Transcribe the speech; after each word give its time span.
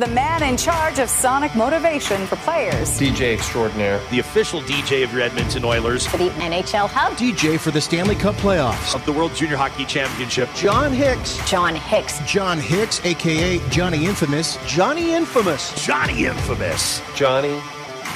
the 0.00 0.06
man 0.06 0.42
in 0.42 0.56
charge 0.56 0.98
of 0.98 1.10
sonic 1.10 1.54
motivation 1.54 2.26
for 2.26 2.36
players. 2.36 2.98
DJ 2.98 3.34
extraordinaire. 3.34 4.00
The 4.10 4.20
official 4.20 4.62
DJ 4.62 5.04
of 5.04 5.12
your 5.12 5.20
Edmonton 5.20 5.62
Oilers. 5.62 6.06
For 6.06 6.16
the 6.16 6.30
NHL 6.30 6.88
Hub. 6.88 7.12
DJ 7.18 7.60
for 7.60 7.70
the 7.70 7.82
Stanley 7.82 8.14
Cup 8.14 8.34
playoffs. 8.36 8.94
Of 8.94 9.04
the 9.04 9.12
World 9.12 9.34
Junior 9.34 9.58
Hockey 9.58 9.84
Championship. 9.84 10.48
John 10.54 10.94
Hicks. 10.94 11.38
John 11.48 11.74
Hicks. 11.74 12.18
John 12.20 12.58
Hicks, 12.58 13.04
a.k.a. 13.04 13.60
Johnny 13.68 14.06
Infamous. 14.06 14.56
Johnny 14.66 15.12
Infamous. 15.12 15.84
Johnny 15.84 16.24
Infamous. 16.24 17.02
Johnny 17.14 17.60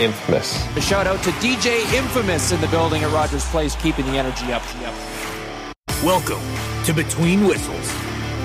Infamous. 0.01 0.67
A 0.79 0.81
shout 0.81 1.07
out 1.07 1.23
to 1.23 1.31
DJ 1.33 1.81
Infamous 1.93 2.51
in 2.51 2.63
the 2.63 2.69
building 2.69 3.03
at 3.03 3.13
Rogers 3.13 3.45
Place, 3.51 3.77
keeping 3.77 4.07
the 4.07 4.17
energy 4.17 4.55
up. 4.55 4.63
Welcome 6.03 6.41
to 6.85 6.95
Between 6.95 7.47
Whistles 7.47 7.95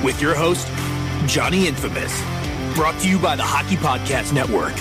with 0.04 0.21
your 0.21 0.36
host, 0.36 0.68
Johnny 1.26 1.68
Infamous. 1.68 2.39
Brought 2.80 2.98
to 3.02 3.09
you 3.09 3.20
by 3.20 3.36
the 3.36 3.43
Hockey 3.43 3.75
Podcast 3.75 4.32
Network. 4.32 4.73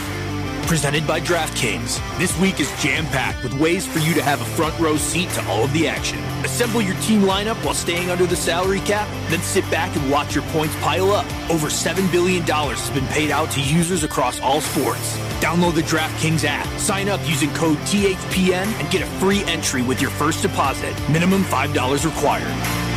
Presented 0.68 1.04
by 1.04 1.20
DraftKings. 1.20 1.98
This 2.16 2.38
week 2.38 2.60
is 2.60 2.70
jam 2.80 3.04
packed 3.06 3.42
with 3.42 3.52
ways 3.54 3.88
for 3.88 3.98
you 3.98 4.14
to 4.14 4.22
have 4.22 4.40
a 4.40 4.44
front 4.44 4.78
row 4.78 4.96
seat 4.96 5.28
to 5.30 5.44
all 5.48 5.64
of 5.64 5.72
the 5.72 5.88
action. 5.88 6.20
Assemble 6.44 6.80
your 6.80 6.94
team 7.00 7.22
lineup 7.22 7.56
while 7.64 7.74
staying 7.74 8.08
under 8.08 8.24
the 8.24 8.36
salary 8.36 8.78
cap, 8.82 9.08
then 9.30 9.40
sit 9.40 9.68
back 9.68 9.96
and 9.96 10.08
watch 10.12 10.32
your 10.32 10.44
points 10.52 10.76
pile 10.76 11.10
up. 11.10 11.26
Over 11.50 11.66
$7 11.66 12.08
billion 12.12 12.44
has 12.44 12.90
been 12.90 13.06
paid 13.08 13.32
out 13.32 13.50
to 13.50 13.60
users 13.60 14.04
across 14.04 14.38
all 14.38 14.60
sports. 14.60 15.18
Download 15.40 15.74
the 15.74 15.82
DraftKings 15.82 16.44
app, 16.44 16.68
sign 16.78 17.08
up 17.08 17.18
using 17.28 17.52
code 17.54 17.78
THPN, 17.78 18.66
and 18.78 18.88
get 18.92 19.02
a 19.02 19.06
free 19.18 19.42
entry 19.46 19.82
with 19.82 20.00
your 20.00 20.12
first 20.12 20.42
deposit. 20.42 20.94
Minimum 21.10 21.42
$5 21.42 22.04
required. 22.04 22.87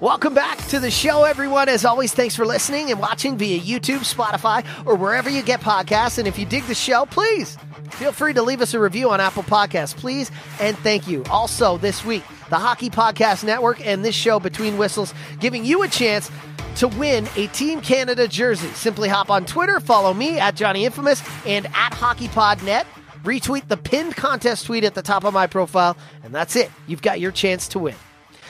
Welcome 0.00 0.32
back 0.32 0.56
to 0.68 0.80
the 0.80 0.90
show, 0.90 1.24
everyone. 1.24 1.68
As 1.68 1.84
always, 1.84 2.14
thanks 2.14 2.34
for 2.34 2.46
listening 2.46 2.90
and 2.90 2.98
watching 2.98 3.36
via 3.36 3.60
YouTube, 3.60 3.98
Spotify, 3.98 4.64
or 4.86 4.94
wherever 4.94 5.28
you 5.28 5.42
get 5.42 5.60
podcasts. 5.60 6.16
And 6.16 6.26
if 6.26 6.38
you 6.38 6.46
dig 6.46 6.64
the 6.64 6.74
show, 6.74 7.04
please 7.04 7.58
feel 7.90 8.10
free 8.10 8.32
to 8.32 8.40
leave 8.42 8.62
us 8.62 8.72
a 8.72 8.80
review 8.80 9.10
on 9.10 9.20
Apple 9.20 9.42
Podcasts, 9.42 9.94
please. 9.94 10.30
And 10.58 10.74
thank 10.78 11.06
you. 11.06 11.22
Also, 11.24 11.76
this 11.76 12.02
week, 12.02 12.22
the 12.48 12.56
Hockey 12.56 12.88
Podcast 12.88 13.44
Network 13.44 13.86
and 13.86 14.02
this 14.02 14.14
show, 14.14 14.40
Between 14.40 14.78
Whistles, 14.78 15.12
giving 15.38 15.66
you 15.66 15.82
a 15.82 15.88
chance 15.88 16.30
to 16.76 16.88
win 16.88 17.28
a 17.36 17.48
Team 17.48 17.82
Canada 17.82 18.26
jersey. 18.26 18.68
Simply 18.68 19.10
hop 19.10 19.28
on 19.28 19.44
Twitter, 19.44 19.80
follow 19.80 20.14
me 20.14 20.38
at 20.38 20.56
Johnny 20.56 20.86
Infamous 20.86 21.22
and 21.44 21.66
at 21.74 21.92
HockeyPodNet. 21.92 22.86
Retweet 23.22 23.68
the 23.68 23.76
pinned 23.76 24.16
contest 24.16 24.64
tweet 24.64 24.84
at 24.84 24.94
the 24.94 25.02
top 25.02 25.24
of 25.24 25.34
my 25.34 25.46
profile, 25.46 25.94
and 26.24 26.34
that's 26.34 26.56
it. 26.56 26.70
You've 26.86 27.02
got 27.02 27.20
your 27.20 27.32
chance 27.32 27.68
to 27.68 27.78
win. 27.78 27.96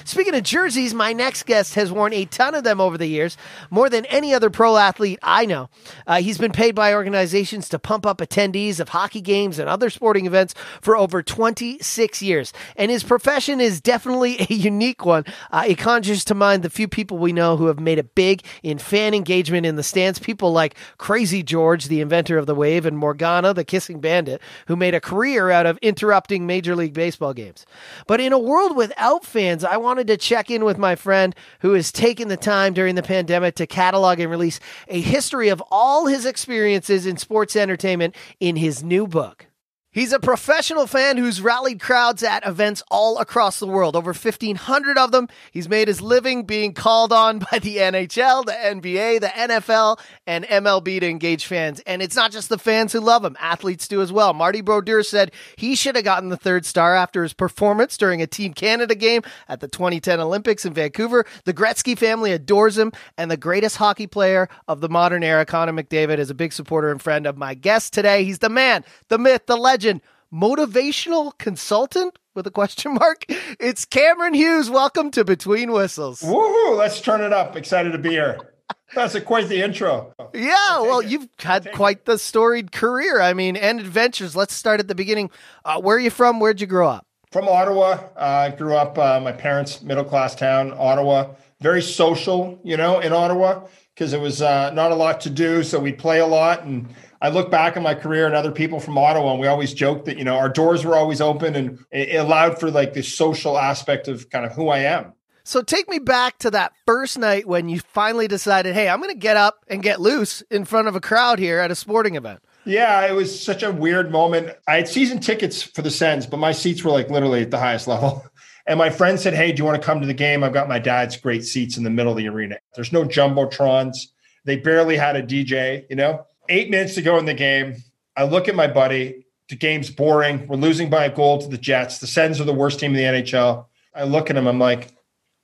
Speaking 0.05 0.35
of 0.35 0.43
jerseys, 0.43 0.95
my 0.95 1.13
next 1.13 1.45
guest 1.45 1.75
has 1.75 1.93
worn 1.93 2.13
a 2.13 2.25
ton 2.25 2.55
of 2.55 2.65
them 2.65 2.81
over 2.81 2.97
the 2.97 3.07
years, 3.07 3.37
more 3.71 3.89
than 3.89 4.05
any 4.07 4.35
other 4.35 4.51
pro 4.51 4.77
athlete 4.77 5.19
I 5.23 5.47
know. 5.47 5.69
Uh, 6.07 6.21
he's 6.21 6.39
been 6.39 6.53
paid 6.53 6.75
by 6.75 6.95
organizations 6.95 7.69
to 7.71 7.79
pump 7.79 8.07
up 8.07 8.19
attendees 8.19 8.81
of 8.81 8.91
hockey 8.91 9.21
games 9.21 9.59
and 9.59 9.69
other 9.69 9.91
sporting 9.91 10.27
events 10.27 10.55
for 10.81 10.97
over 10.97 11.23
26 11.23 12.23
years. 12.23 12.53
And 12.77 12.91
his 12.91 13.03
profession 13.03 13.61
is 13.61 13.81
definitely 13.81 14.37
a 14.51 14.55
unique 14.55 15.05
one. 15.05 15.25
Uh, 15.51 15.65
it 15.67 15.79
conjures 15.79 16.25
to 16.27 16.35
mind 16.35 16.63
the 16.63 16.71
few 16.71 16.89
people 16.89 17.19
we 17.19 17.33
know 17.33 17.57
who 17.57 17.67
have 17.67 17.81
made 17.81 17.99
it 17.99 18.15
big 18.15 18.45
in 18.63 18.79
fan 18.79 19.15
engagement 19.15 19.67
in 19.67 19.77
the 19.77 19.83
stands. 19.83 20.19
People 20.19 20.53
like 20.53 20.77
Crazy 20.99 21.43
George, 21.43 21.87
the 21.87 22.01
inventor 22.01 22.39
of 22.39 22.47
the 22.47 22.55
wave, 22.55 22.87
and 22.87 22.97
Morgana, 22.97 23.55
the 23.55 23.65
kissing 23.65 24.01
bandit, 24.01 24.41
who 24.67 24.77
made 24.77 24.95
a 24.95 25.01
career 25.01 25.51
out 25.51 25.67
of 25.67 25.79
interrupting 25.79 26.47
Major 26.47 26.77
League 26.77 26.95
Baseball 26.95 27.35
games. 27.35 27.67
But 28.07 28.21
in 28.21 28.33
a 28.33 28.39
world 28.39 28.77
without 28.77 29.25
fans, 29.25 29.65
I 29.65 29.77
want 29.77 29.90
wanted 29.91 30.07
to 30.07 30.17
check 30.17 30.53
in 30.53 30.65
with 30.65 30.79
my 30.79 30.95
friend 30.95 31.35
who 31.63 31.73
has 31.73 31.91
taken 31.91 32.29
the 32.29 32.37
time 32.37 32.73
during 32.73 32.95
the 32.95 33.03
pandemic 33.03 33.57
to 33.57 33.67
catalog 33.67 34.21
and 34.21 34.31
release 34.31 34.61
a 34.87 35.01
history 35.01 35.49
of 35.49 35.61
all 35.69 36.07
his 36.07 36.25
experiences 36.25 37.07
in 37.07 37.17
sports 37.17 37.57
entertainment 37.57 38.15
in 38.39 38.55
his 38.55 38.85
new 38.85 39.05
book. 39.05 39.50
He's 39.93 40.13
a 40.13 40.21
professional 40.21 40.87
fan 40.87 41.17
who's 41.17 41.41
rallied 41.41 41.81
crowds 41.81 42.23
at 42.23 42.47
events 42.47 42.81
all 42.93 43.19
across 43.19 43.59
the 43.59 43.67
world, 43.67 43.97
over 43.97 44.13
1,500 44.13 44.97
of 44.97 45.11
them. 45.11 45.27
He's 45.51 45.69
made 45.69 45.89
his 45.89 46.01
living 46.01 46.45
being 46.45 46.75
called 46.75 47.13
on 47.13 47.41
by 47.51 47.59
the 47.59 47.79
NHL, 47.79 48.45
the 48.45 48.53
NBA, 48.53 49.19
the 49.19 49.27
NFL, 49.27 49.99
and 50.29 50.45
MLB 50.45 51.01
to 51.01 51.09
engage 51.09 51.45
fans. 51.45 51.81
And 51.89 52.03
it's 52.03 52.15
not 52.15 52.31
just 52.31 52.49
the 52.49 52.57
fans 52.57 52.93
who 52.93 53.01
love 53.01 53.25
him, 53.25 53.37
athletes 53.41 53.89
do 53.89 54.01
as 54.01 54.13
well. 54.13 54.33
Marty 54.33 54.61
Brodeur 54.61 55.03
said 55.03 55.33
he 55.57 55.75
should 55.75 55.97
have 55.97 56.05
gotten 56.05 56.29
the 56.29 56.37
third 56.37 56.65
star 56.65 56.95
after 56.95 57.25
his 57.25 57.33
performance 57.33 57.97
during 57.97 58.23
a 58.23 58.29
Team 58.29 58.55
Canada 58.55 58.95
game 58.95 59.23
at 59.49 59.59
the 59.59 59.67
2010 59.67 60.21
Olympics 60.21 60.65
in 60.65 60.73
Vancouver. 60.73 61.27
The 61.47 61.55
Gretzky 61.55 61.99
family 61.99 62.31
adores 62.31 62.79
him, 62.79 62.93
and 63.19 63.29
the 63.29 63.37
greatest 63.37 63.79
hockey 63.79 64.07
player 64.07 64.49
of 64.69 64.81
the 64.83 64.89
modern 64.89 65.25
era, 65.25 65.45
Connor 65.45 65.73
McDavid, 65.73 66.19
is 66.19 66.31
a 66.31 66.35
big 66.35 66.53
supporter 66.53 66.93
and 66.93 67.03
friend 67.03 67.27
of 67.27 67.37
my 67.37 67.55
guest 67.55 67.93
today. 67.93 68.23
He's 68.23 68.39
the 68.39 68.49
man, 68.49 68.85
the 69.09 69.19
myth, 69.19 69.47
the 69.47 69.57
legend 69.57 69.80
legend, 69.81 70.03
motivational 70.31 71.33
consultant 71.39 72.19
with 72.35 72.47
a 72.47 72.51
question 72.51 72.93
mark. 72.93 73.25
It's 73.59 73.87
Cameron 73.87 74.35
Hughes. 74.35 74.69
Welcome 74.69 75.11
to 75.13 75.25
Between 75.25 75.73
Whistles. 75.73 76.21
Woohoo! 76.21 76.77
Let's 76.77 77.01
turn 77.01 77.23
it 77.23 77.33
up. 77.33 77.57
Excited 77.57 77.93
to 77.93 77.99
be 77.99 78.11
here. 78.11 78.53
That's 78.95 79.15
a, 79.15 79.23
quite 79.23 79.49
the 79.49 79.63
intro. 79.63 80.13
Yeah, 80.35 80.81
well, 80.83 80.99
it. 80.99 81.07
you've 81.07 81.29
had 81.39 81.73
quite 81.73 82.05
the 82.05 82.19
storied 82.19 82.73
career. 82.73 83.23
I 83.23 83.33
mean, 83.33 83.57
and 83.57 83.81
adventures. 83.81 84.37
Let's 84.37 84.53
start 84.53 84.81
at 84.81 84.89
the 84.89 84.95
beginning. 84.95 85.31
Uh, 85.65 85.81
where 85.81 85.97
are 85.97 86.01
you 86.01 86.11
from? 86.11 86.41
Where'd 86.41 86.61
you 86.61 86.67
grow 86.67 86.87
up? 86.87 87.07
From 87.33 87.49
Ottawa. 87.49 88.01
Uh, 88.17 88.21
I 88.21 88.51
grew 88.51 88.75
up, 88.75 88.99
uh, 88.99 89.19
my 89.19 89.33
parents' 89.33 89.81
middle 89.81 90.05
class 90.05 90.35
town, 90.35 90.75
Ottawa. 90.77 91.33
Very 91.63 91.81
social, 91.81 92.61
you 92.63 92.77
know, 92.77 93.01
in 93.01 93.15
Ottawa 93.15 93.67
because 93.95 94.13
it 94.13 94.21
was 94.21 94.43
uh, 94.43 94.73
not 94.73 94.93
a 94.93 94.95
lot 94.95 95.23
to 95.23 95.31
do. 95.31 95.63
So 95.63 95.79
we'd 95.79 95.99
play 95.99 96.19
a 96.19 96.27
lot 96.27 96.65
and 96.65 96.95
I 97.23 97.29
look 97.29 97.51
back 97.51 97.77
on 97.77 97.83
my 97.83 97.95
career 97.95 98.27
and 98.27 98.35
other 98.35 98.53
people 98.53 98.81
from 98.81 98.97
Ottawa, 98.97 99.33
and 99.33 99.41
we 99.41 99.47
always 99.47 99.75
joke 99.75 100.07
that 100.07 100.17
you 100.17 100.25
know 100.25 100.37
our 100.37 100.49
doors 100.49 100.85
were 100.85 100.97
always 100.97 101.21
open, 101.21 101.55
and 101.55 101.79
it 101.91 102.17
allowed 102.17 102.59
for 102.59 102.71
like 102.71 102.95
this 102.95 103.15
social 103.15 103.59
aspect 103.59 104.09
of 104.09 104.31
kind 104.31 104.47
of 104.47 104.53
who 104.53 104.69
I 104.69 104.79
am. 104.81 105.13
So 105.45 105.63
take 105.63 105.89
me 105.89 105.99
back 105.99 106.39
to 106.39 106.51
that 106.53 106.73
first 106.87 107.19
night 107.19 107.47
when 107.47 107.69
you 107.69 107.81
finally 107.81 108.29
decided, 108.29 108.75
hey, 108.75 108.89
I'm 108.89 109.01
going 109.01 109.13
to 109.13 109.19
get 109.19 109.37
up 109.37 109.65
and 109.69 109.83
get 109.83 110.01
loose 110.01 110.43
in 110.51 110.65
front 110.65 110.87
of 110.87 110.95
a 110.95 111.01
crowd 111.01 111.39
here 111.39 111.59
at 111.59 111.71
a 111.71 111.75
sporting 111.75 112.15
event. 112.15 112.41
Yeah, 112.65 113.07
it 113.07 113.13
was 113.13 113.43
such 113.43 113.63
a 113.63 113.73
weird 113.73 114.13
moment. 114.13 114.55
I 114.69 114.77
had 114.77 114.89
season 114.89 115.19
tickets 115.19 115.63
for 115.63 115.83
the 115.83 115.91
Sens, 115.91 116.27
but 116.27 116.37
my 116.37 116.53
seats 116.53 116.85
were 116.85 116.91
like 116.91 117.11
literally 117.11 117.43
at 117.43 117.51
the 117.51 117.59
highest 117.59 117.89
level. 117.89 118.25
And 118.67 118.79
my 118.79 118.91
friend 118.91 119.19
said, 119.19 119.35
Hey, 119.35 119.51
do 119.51 119.59
you 119.59 119.65
want 119.65 119.81
to 119.81 119.85
come 119.85 120.01
to 120.01 120.07
the 120.07 120.15
game? 120.15 120.45
I've 120.45 120.53
got 120.53 120.69
my 120.69 120.79
dad's 120.79 121.17
great 121.17 121.45
seats 121.45 121.77
in 121.77 121.83
the 121.83 121.91
middle 121.91 122.13
of 122.13 122.19
the 122.19 122.29
arena. 122.29 122.59
There's 122.77 122.93
no 122.93 123.05
Jumbotrons. 123.05 123.97
They 124.45 124.57
barely 124.57 124.97
had 124.97 125.17
a 125.17 125.23
DJ, 125.23 125.87
you 125.91 125.97
know? 125.97 126.25
Eight 126.51 126.71
minutes 126.71 126.95
to 126.97 127.03
go 127.03 127.19
in 127.19 127.25
the 127.25 127.35
game. 127.35 127.77
I 128.17 128.25
look 128.25 128.49
at 128.49 128.55
my 128.55 128.67
buddy. 128.67 129.25
The 129.49 129.57
game's 129.57 129.91
boring. 129.91 130.47
We're 130.47 130.57
losing 130.57 130.91
by 130.91 131.05
a 131.07 131.15
goal 131.15 131.39
to 131.39 131.49
the 131.49 131.59
Jets. 131.59 131.99
The 131.99 132.07
Sens 132.07 132.41
are 132.41 132.45
the 132.45 132.53
worst 132.53 132.81
team 132.81 132.95
in 132.95 132.97
the 132.97 133.21
NHL. 133.21 133.67
I 133.95 134.05
look 134.05 134.31
at 134.31 134.37
him. 134.37 134.47
I'm 134.47 134.59
like, 134.59 134.93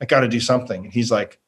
I 0.01 0.05
got 0.05 0.21
to 0.21 0.29
do 0.29 0.41
something. 0.41 0.85
And 0.85 0.93
he's 0.93 1.11
like, 1.11 1.41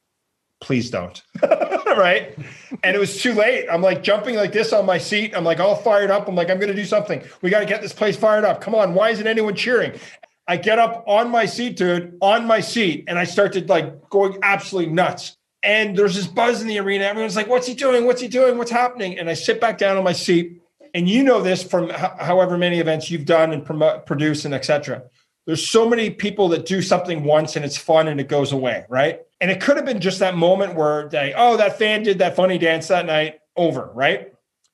please 0.59 0.89
don't. 0.89 1.21
right. 1.43 2.37
And 2.83 2.95
it 2.95 2.99
was 2.99 3.21
too 3.21 3.33
late. 3.33 3.67
I'm 3.71 3.81
like 3.81 4.03
jumping 4.03 4.35
like 4.35 4.51
this 4.51 4.73
on 4.73 4.85
my 4.85 4.97
seat. 4.97 5.33
I'm 5.35 5.43
like 5.43 5.59
all 5.59 5.75
fired 5.75 6.11
up. 6.11 6.27
I'm 6.27 6.35
like, 6.35 6.49
I'm 6.49 6.57
going 6.57 6.69
to 6.69 6.75
do 6.75 6.85
something. 6.85 7.23
We 7.41 7.49
got 7.49 7.59
to 7.59 7.65
get 7.65 7.81
this 7.81 7.93
place 7.93 8.17
fired 8.17 8.43
up. 8.43 8.59
Come 8.59 8.75
on. 8.75 8.93
Why 8.93 9.09
isn't 9.11 9.27
anyone 9.27 9.55
cheering? 9.55 9.99
I 10.47 10.57
get 10.57 10.79
up 10.79 11.03
on 11.07 11.29
my 11.29 11.45
seat, 11.45 11.77
dude, 11.77 12.17
on 12.21 12.47
my 12.47 12.59
seat, 12.59 13.05
and 13.07 13.19
I 13.19 13.25
started 13.25 13.69
like 13.69 14.09
going 14.09 14.39
absolutely 14.41 14.91
nuts 14.91 15.37
and 15.63 15.97
there's 15.97 16.15
this 16.15 16.27
buzz 16.27 16.61
in 16.61 16.67
the 16.67 16.79
arena. 16.79 17.05
Everyone's 17.05 17.35
like, 17.35 17.47
"What's 17.47 17.67
he 17.67 17.73
doing? 17.73 18.05
What's 18.05 18.21
he 18.21 18.27
doing? 18.27 18.57
What's 18.57 18.71
happening?" 18.71 19.17
And 19.17 19.29
I 19.29 19.33
sit 19.33 19.59
back 19.59 19.77
down 19.77 19.97
on 19.97 20.03
my 20.03 20.13
seat, 20.13 20.61
and 20.93 21.07
you 21.07 21.23
know 21.23 21.41
this 21.41 21.63
from 21.63 21.91
h- 21.91 21.97
however 22.19 22.57
many 22.57 22.79
events 22.79 23.11
you've 23.11 23.25
done 23.25 23.51
and 23.51 23.65
promote, 23.65 24.05
produce, 24.05 24.45
and 24.45 24.53
etc. 24.53 25.03
There's 25.45 25.67
so 25.67 25.89
many 25.89 26.11
people 26.11 26.49
that 26.49 26.67
do 26.67 26.79
something 26.79 27.23
once 27.23 27.55
and 27.55 27.65
it's 27.65 27.75
fun 27.75 28.07
and 28.07 28.19
it 28.19 28.27
goes 28.27 28.51
away, 28.51 28.85
right? 28.87 29.21
And 29.41 29.49
it 29.49 29.59
could 29.59 29.77
have 29.77 29.85
been 29.85 29.99
just 29.99 30.19
that 30.19 30.35
moment 30.35 30.75
where 30.75 31.09
they, 31.09 31.33
oh, 31.35 31.57
that 31.57 31.79
fan 31.79 32.03
did 32.03 32.19
that 32.19 32.35
funny 32.35 32.59
dance 32.59 32.87
that 32.89 33.07
night, 33.07 33.39
over, 33.55 33.89
right? 33.95 34.31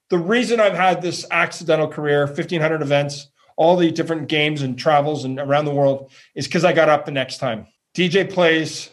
The 0.10 0.18
reason 0.18 0.60
I've 0.60 0.76
had 0.76 1.02
this 1.02 1.26
accidental 1.32 1.88
career, 1.88 2.26
1,500 2.26 2.82
events, 2.82 3.30
all 3.56 3.78
the 3.78 3.90
different 3.90 4.28
games 4.28 4.62
and 4.64 4.78
travels 4.78 5.24
and 5.24 5.40
around 5.40 5.64
the 5.64 5.74
world, 5.74 6.12
is 6.36 6.46
because 6.46 6.66
I 6.66 6.74
got 6.74 6.90
up 6.90 7.06
the 7.06 7.12
next 7.12 7.38
time. 7.38 7.68
DJ 7.96 8.30
plays, 8.30 8.90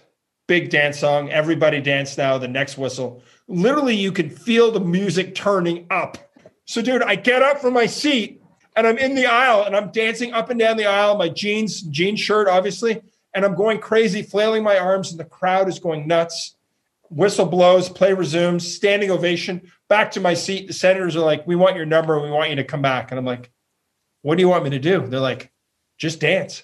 big 0.46 0.70
dance 0.70 0.98
song. 0.98 1.30
Everybody 1.30 1.80
dance 1.80 2.16
now. 2.18 2.38
The 2.38 2.48
next 2.48 2.78
whistle. 2.78 3.22
Literally, 3.48 3.96
you 3.96 4.12
can 4.12 4.30
feel 4.30 4.70
the 4.70 4.80
music 4.80 5.34
turning 5.34 5.86
up. 5.90 6.18
So, 6.64 6.80
dude, 6.80 7.02
I 7.02 7.16
get 7.16 7.42
up 7.42 7.58
from 7.60 7.74
my 7.74 7.86
seat 7.86 8.42
and 8.76 8.86
I'm 8.86 8.98
in 8.98 9.14
the 9.14 9.26
aisle 9.26 9.64
and 9.64 9.76
I'm 9.76 9.90
dancing 9.90 10.32
up 10.32 10.50
and 10.50 10.58
down 10.58 10.76
the 10.76 10.86
aisle. 10.86 11.16
My 11.16 11.28
jeans, 11.28 11.82
jean 11.82 12.16
shirt, 12.16 12.48
obviously, 12.48 13.02
and 13.34 13.44
I'm 13.44 13.54
going 13.54 13.78
crazy, 13.78 14.22
flailing 14.22 14.62
my 14.62 14.78
arms, 14.78 15.10
and 15.10 15.20
the 15.20 15.24
crowd 15.24 15.68
is 15.68 15.78
going 15.78 16.06
nuts. 16.06 16.56
Whistle 17.10 17.46
blows, 17.46 17.88
play 17.88 18.14
resumes, 18.14 18.74
standing 18.74 19.10
ovation. 19.10 19.70
Back 19.88 20.12
to 20.12 20.20
my 20.20 20.34
seat. 20.34 20.66
The 20.66 20.72
senators 20.72 21.14
are 21.16 21.24
like, 21.24 21.46
"We 21.46 21.56
want 21.56 21.76
your 21.76 21.84
number. 21.84 22.18
We 22.20 22.30
want 22.30 22.50
you 22.50 22.56
to 22.56 22.64
come 22.64 22.80
back." 22.80 23.10
And 23.10 23.18
I'm 23.18 23.26
like, 23.26 23.50
"What 24.22 24.36
do 24.36 24.40
you 24.42 24.48
want 24.48 24.64
me 24.64 24.70
to 24.70 24.78
do?" 24.78 25.06
They're 25.06 25.20
like, 25.20 25.50
"Just 25.98 26.20
dance." 26.20 26.62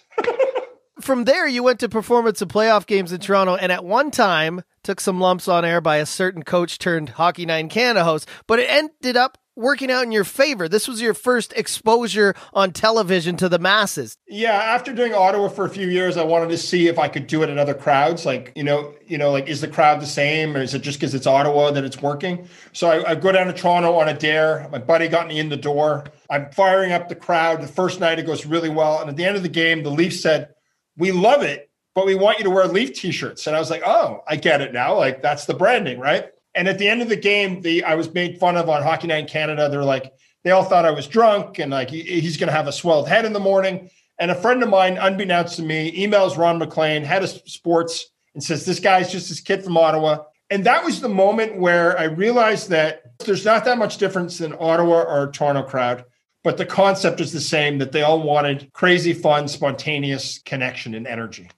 From 1.01 1.25
there, 1.25 1.47
you 1.47 1.63
went 1.63 1.81
to 1.81 1.89
performance 1.89 2.43
of 2.43 2.49
playoff 2.49 2.87
games 2.87 3.13
in 3.13 3.21
Toronto, 3.21 3.55
and 3.55 3.71
at 3.71 3.85
one 3.85 4.11
time 4.11 4.63
took 4.83 5.01
some 5.01 5.21
lumps 5.21 5.47
on 5.47 5.65
air 5.65 5.81
by 5.81 5.99
a 5.99 6.07
certain 6.07 6.43
coach 6.43 6.79
turned 6.79 7.11
Hockey 7.11 7.45
in 7.45 7.69
Canada 7.69 8.05
host, 8.05 8.29
but 8.47 8.59
it 8.59 8.69
ended 8.69 9.17
up 9.17 9.39
working 9.59 9.91
out 9.91 10.05
in 10.05 10.13
your 10.13 10.25
favor. 10.25 10.69
This 10.69 10.87
was 10.87 11.03
your 11.03 11.15
first 11.15 11.53
exposure 11.55 12.35
on 12.55 12.73
television 12.73 13.37
to 13.39 13.49
the 13.49 13.59
masses. 13.59 14.17
Yeah, 14.29 14.53
after 14.53 14.93
doing 14.93 15.13
Ottawa 15.13 15.49
for 15.49 15.65
a 15.67 15.69
few 15.69 15.89
years, 15.89 16.17
I 16.17 16.23
wanted 16.23 16.51
to 16.51 16.57
see 16.57 16.87
if 16.87 16.99
I 16.99 17.09
could 17.09 17.27
do 17.27 17.43
it 17.43 17.51
in 17.51 17.59
other 17.59 17.75
crowds. 17.75 18.25
Like, 18.25 18.53
you 18.55 18.63
know, 18.63 18.95
you 19.07 19.19
know, 19.19 19.33
like 19.33 19.49
is 19.49 19.61
the 19.61 19.69
crowd 19.69 20.01
the 20.01 20.07
same, 20.07 20.57
or 20.57 20.63
is 20.63 20.75
it 20.75 20.83
just 20.83 21.01
because 21.01 21.15
it's 21.15 21.27
Ottawa 21.27 21.73
that 21.73 21.85
it's 21.85 22.01
working? 22.01 22.49
So 22.73 22.89
I, 22.89 23.11
I 23.11 23.15
go 23.17 23.33
down 23.33 23.49
to 23.49 23.53
Toronto 23.53 23.95
on 23.95 24.09
a 24.09 24.15
dare. 24.15 24.69
My 24.71 24.79
buddy 24.79 25.09
got 25.09 25.27
me 25.27 25.41
in 25.41 25.49
the 25.49 25.57
door. 25.57 26.05
I'm 26.31 26.51
firing 26.53 26.93
up 26.93 27.09
the 27.09 27.17
crowd. 27.17 27.61
The 27.61 27.69
first 27.69 27.99
night 27.99 28.21
it 28.21 28.27
goes 28.27 28.47
really 28.47 28.71
well, 28.71 29.01
and 29.01 29.11
at 29.11 29.17
the 29.17 29.25
end 29.25 29.37
of 29.37 29.43
the 29.43 29.49
game, 29.49 29.83
the 29.83 29.91
Leafs 29.91 30.21
said, 30.21 30.55
"We 30.99 31.13
love 31.13 31.43
it, 31.43 31.71
but 31.95 32.05
we 32.05 32.15
want 32.15 32.39
you 32.39 32.45
to 32.45 32.51
wear 32.51 32.67
Leaf 32.67 32.95
t-shirts." 32.95 33.47
And 33.47 33.57
I 33.57 33.59
was 33.59 33.71
like, 33.71 33.83
"Oh, 33.87 34.23
I 34.29 34.37
get 34.37 34.61
it 34.61 34.73
now. 34.73 34.97
Like 34.97 35.23
that's 35.23 35.47
the 35.47 35.55
branding, 35.55 35.99
right?" 35.99 36.27
And 36.55 36.69
at 36.69 36.79
the 36.79 36.89
end 36.89 37.03
of 37.03 37.09
the 37.09 37.17
game, 37.17 37.63
the 37.63 37.85
I 37.85 37.95
was 37.95 38.13
made 38.13 38.39
fun 38.39 38.57
of 38.57 38.69
on 38.69 38.83
Hockey 38.83 39.07
Night 39.07 39.19
in 39.19 39.27
Canada. 39.27 39.69
They're 39.69 39.85
like, 39.85 40.13
they 40.45 40.51
all 40.51 40.65
thought 40.65 40.85
I 40.85 40.91
was 40.91 41.07
drunk 41.07 41.59
and 41.59 41.71
like 41.71 41.91
he, 41.91 42.03
he's 42.03 42.37
going 42.37 42.49
to 42.49 42.55
have 42.55 42.67
a 42.67 42.73
swelled 42.73 43.09
head 43.09 43.25
in 43.25 43.33
the 43.33 43.41
morning. 43.41 43.91
And 44.19 44.31
a 44.31 44.35
friend 44.35 44.63
of 44.63 44.69
mine, 44.69 44.97
unbeknownst 44.97 45.57
to 45.57 45.63
me, 45.63 45.93
emails 45.97 46.37
Ron 46.37 46.59
MacLean, 46.59 47.05
head 47.05 47.23
of 47.23 47.31
sports, 47.31 48.07
and 48.35 48.43
says, 48.43 48.65
This 48.65 48.81
guy's 48.81 49.13
just 49.13 49.29
this 49.29 49.41
kid 49.41 49.63
from 49.63 49.77
Ottawa. 49.77 50.25
And 50.51 50.65
that 50.65 50.85
was 50.85 51.01
the 51.01 51.09
moment 51.09 51.59
where 51.59 51.99
I 51.99 52.05
realized 52.05 52.71
that 52.71 53.03
there's 53.21 53.45
not 53.45 53.65
that 53.67 53.79
much 53.79 53.99
difference 53.99 54.41
in 54.41 54.55
Ottawa 54.59 55.03
or 55.03 55.31
Toronto 55.31 55.63
crowd, 55.63 56.05
but 56.49 56.57
the 56.57 56.65
concept 56.65 57.21
is 57.21 57.31
the 57.31 57.43
same 57.43 57.77
that 57.77 57.93
they 57.93 58.01
all 58.01 58.23
wanted 58.23 58.73
crazy, 58.73 59.13
fun, 59.13 59.47
spontaneous 59.49 60.39
connection 60.47 60.95
and 60.95 61.07
energy. 61.07 61.51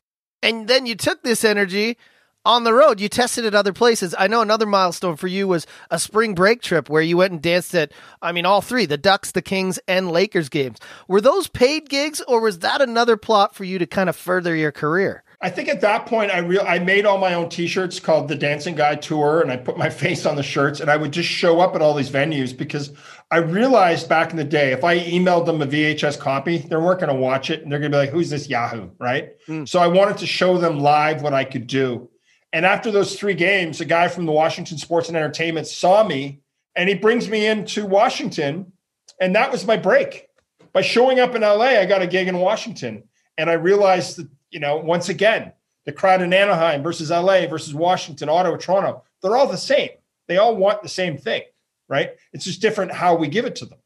And 0.42 0.66
then 0.66 0.84
you 0.84 0.96
took 0.96 1.22
this 1.22 1.44
energy 1.44 1.96
on 2.44 2.64
the 2.64 2.74
road. 2.74 2.98
You 2.98 3.08
tested 3.08 3.44
at 3.44 3.54
other 3.54 3.72
places. 3.72 4.16
I 4.18 4.26
know 4.26 4.40
another 4.40 4.66
milestone 4.66 5.14
for 5.14 5.28
you 5.28 5.46
was 5.46 5.64
a 5.92 6.00
spring 6.00 6.34
break 6.34 6.60
trip 6.60 6.90
where 6.90 7.02
you 7.02 7.18
went 7.18 7.32
and 7.32 7.40
danced 7.40 7.72
at, 7.72 7.92
I 8.20 8.32
mean, 8.32 8.44
all 8.44 8.62
three 8.62 8.84
the 8.84 8.98
Ducks, 8.98 9.30
the 9.30 9.42
Kings, 9.42 9.78
and 9.86 10.10
Lakers 10.10 10.48
games. 10.48 10.78
Were 11.06 11.20
those 11.20 11.46
paid 11.46 11.88
gigs 11.88 12.20
or 12.26 12.40
was 12.40 12.58
that 12.58 12.80
another 12.80 13.16
plot 13.16 13.54
for 13.54 13.62
you 13.62 13.78
to 13.78 13.86
kind 13.86 14.08
of 14.08 14.16
further 14.16 14.56
your 14.56 14.72
career? 14.72 15.22
I 15.42 15.48
think 15.48 15.68
at 15.68 15.80
that 15.80 16.04
point 16.04 16.30
I 16.30 16.38
real 16.38 16.64
I 16.66 16.80
made 16.80 17.06
all 17.06 17.16
my 17.16 17.32
own 17.32 17.48
t-shirts 17.48 17.98
called 17.98 18.28
the 18.28 18.34
Dancing 18.34 18.74
Guy 18.74 18.96
Tour 18.96 19.40
and 19.40 19.50
I 19.50 19.56
put 19.56 19.78
my 19.78 19.88
face 20.04 20.26
on 20.26 20.36
the 20.36 20.42
shirts 20.42 20.80
and 20.80 20.90
I 20.90 20.96
would 20.96 21.12
just 21.12 21.28
show 21.28 21.60
up 21.60 21.74
at 21.74 21.80
all 21.80 21.94
these 21.94 22.10
venues 22.10 22.56
because 22.56 22.92
I 23.30 23.38
realized 23.38 24.08
back 24.08 24.30
in 24.30 24.36
the 24.36 24.44
day 24.44 24.72
if 24.72 24.82
I 24.82 24.98
emailed 24.98 25.46
them 25.46 25.62
a 25.62 25.66
VHS 25.66 26.18
copy, 26.18 26.58
they 26.58 26.76
weren't 26.76 27.00
going 27.00 27.14
to 27.14 27.20
watch 27.20 27.50
it 27.50 27.62
and 27.62 27.70
they're 27.70 27.78
going 27.78 27.92
to 27.92 27.96
be 27.96 28.00
like 28.00 28.10
who's 28.10 28.30
this 28.30 28.48
Yahoo, 28.48 28.90
right? 28.98 29.38
Mm. 29.46 29.68
So 29.68 29.78
I 29.78 29.86
wanted 29.86 30.18
to 30.18 30.26
show 30.26 30.58
them 30.58 30.80
live 30.80 31.22
what 31.22 31.32
I 31.32 31.44
could 31.44 31.66
do. 31.66 32.10
And 32.52 32.66
after 32.66 32.90
those 32.90 33.16
three 33.16 33.34
games, 33.34 33.80
a 33.80 33.84
guy 33.84 34.08
from 34.08 34.26
the 34.26 34.32
Washington 34.32 34.78
Sports 34.78 35.08
and 35.08 35.16
Entertainment 35.16 35.68
saw 35.68 36.02
me 36.02 36.40
and 36.74 36.88
he 36.88 36.94
brings 36.94 37.28
me 37.28 37.46
into 37.46 37.86
Washington. 37.86 38.72
And 39.20 39.34
that 39.36 39.52
was 39.52 39.66
my 39.66 39.76
break. 39.76 40.28
By 40.72 40.82
showing 40.82 41.20
up 41.20 41.34
in 41.34 41.42
LA, 41.42 41.78
I 41.78 41.86
got 41.86 42.02
a 42.02 42.06
gig 42.06 42.28
in 42.28 42.38
Washington. 42.38 43.04
And 43.38 43.48
I 43.48 43.54
realized 43.54 44.16
that, 44.16 44.28
you 44.50 44.60
know, 44.60 44.76
once 44.76 45.08
again, 45.08 45.52
the 45.84 45.92
crowd 45.92 46.22
in 46.22 46.32
Anaheim 46.32 46.82
versus 46.82 47.10
LA 47.10 47.46
versus 47.46 47.74
Washington, 47.74 48.28
Ottawa, 48.28 48.56
Toronto, 48.56 49.02
they're 49.22 49.36
all 49.36 49.46
the 49.46 49.56
same. 49.56 49.90
They 50.28 50.36
all 50.36 50.56
want 50.56 50.82
the 50.82 50.88
same 50.88 51.16
thing, 51.16 51.42
right? 51.90 52.10
It's 52.32 52.44
just 52.44 52.62
different 52.62 52.92
how 52.92 53.16
we 53.16 53.28
give 53.28 53.44
it 53.44 53.56
to 53.56 53.66
them. 53.66 53.78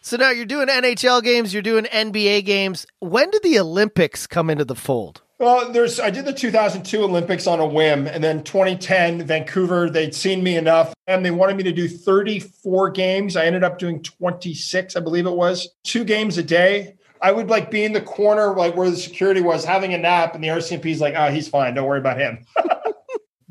So 0.00 0.16
now 0.16 0.30
you're 0.30 0.46
doing 0.46 0.68
NHL 0.68 1.22
games, 1.22 1.52
you're 1.52 1.62
doing 1.62 1.84
NBA 1.84 2.44
games. 2.44 2.86
When 3.00 3.30
did 3.30 3.42
the 3.42 3.58
Olympics 3.58 4.26
come 4.28 4.48
into 4.48 4.64
the 4.64 4.76
fold? 4.76 5.22
Well, 5.40 5.70
there's 5.70 6.00
I 6.00 6.10
did 6.10 6.24
the 6.24 6.32
2002 6.32 7.04
Olympics 7.04 7.46
on 7.46 7.60
a 7.60 7.66
whim, 7.66 8.08
and 8.08 8.22
then 8.24 8.42
2010 8.42 9.24
Vancouver. 9.24 9.88
They'd 9.88 10.14
seen 10.14 10.42
me 10.42 10.56
enough, 10.56 10.92
and 11.06 11.24
they 11.24 11.30
wanted 11.30 11.56
me 11.56 11.62
to 11.64 11.72
do 11.72 11.88
34 11.88 12.90
games. 12.90 13.36
I 13.36 13.46
ended 13.46 13.62
up 13.62 13.78
doing 13.78 14.02
26, 14.02 14.96
I 14.96 15.00
believe 15.00 15.26
it 15.26 15.34
was, 15.34 15.68
two 15.84 16.02
games 16.04 16.38
a 16.38 16.42
day. 16.42 16.96
I 17.22 17.30
would 17.30 17.50
like 17.50 17.70
be 17.70 17.84
in 17.84 17.92
the 17.92 18.00
corner, 18.00 18.56
like 18.56 18.76
where 18.76 18.90
the 18.90 18.96
security 18.96 19.40
was, 19.40 19.64
having 19.64 19.94
a 19.94 19.98
nap, 19.98 20.34
and 20.34 20.42
the 20.42 20.48
RCMP's 20.48 21.00
like, 21.00 21.14
"Oh, 21.16 21.30
he's 21.30 21.48
fine. 21.48 21.74
Don't 21.74 21.86
worry 21.86 22.00
about 22.00 22.18
him." 22.18 22.44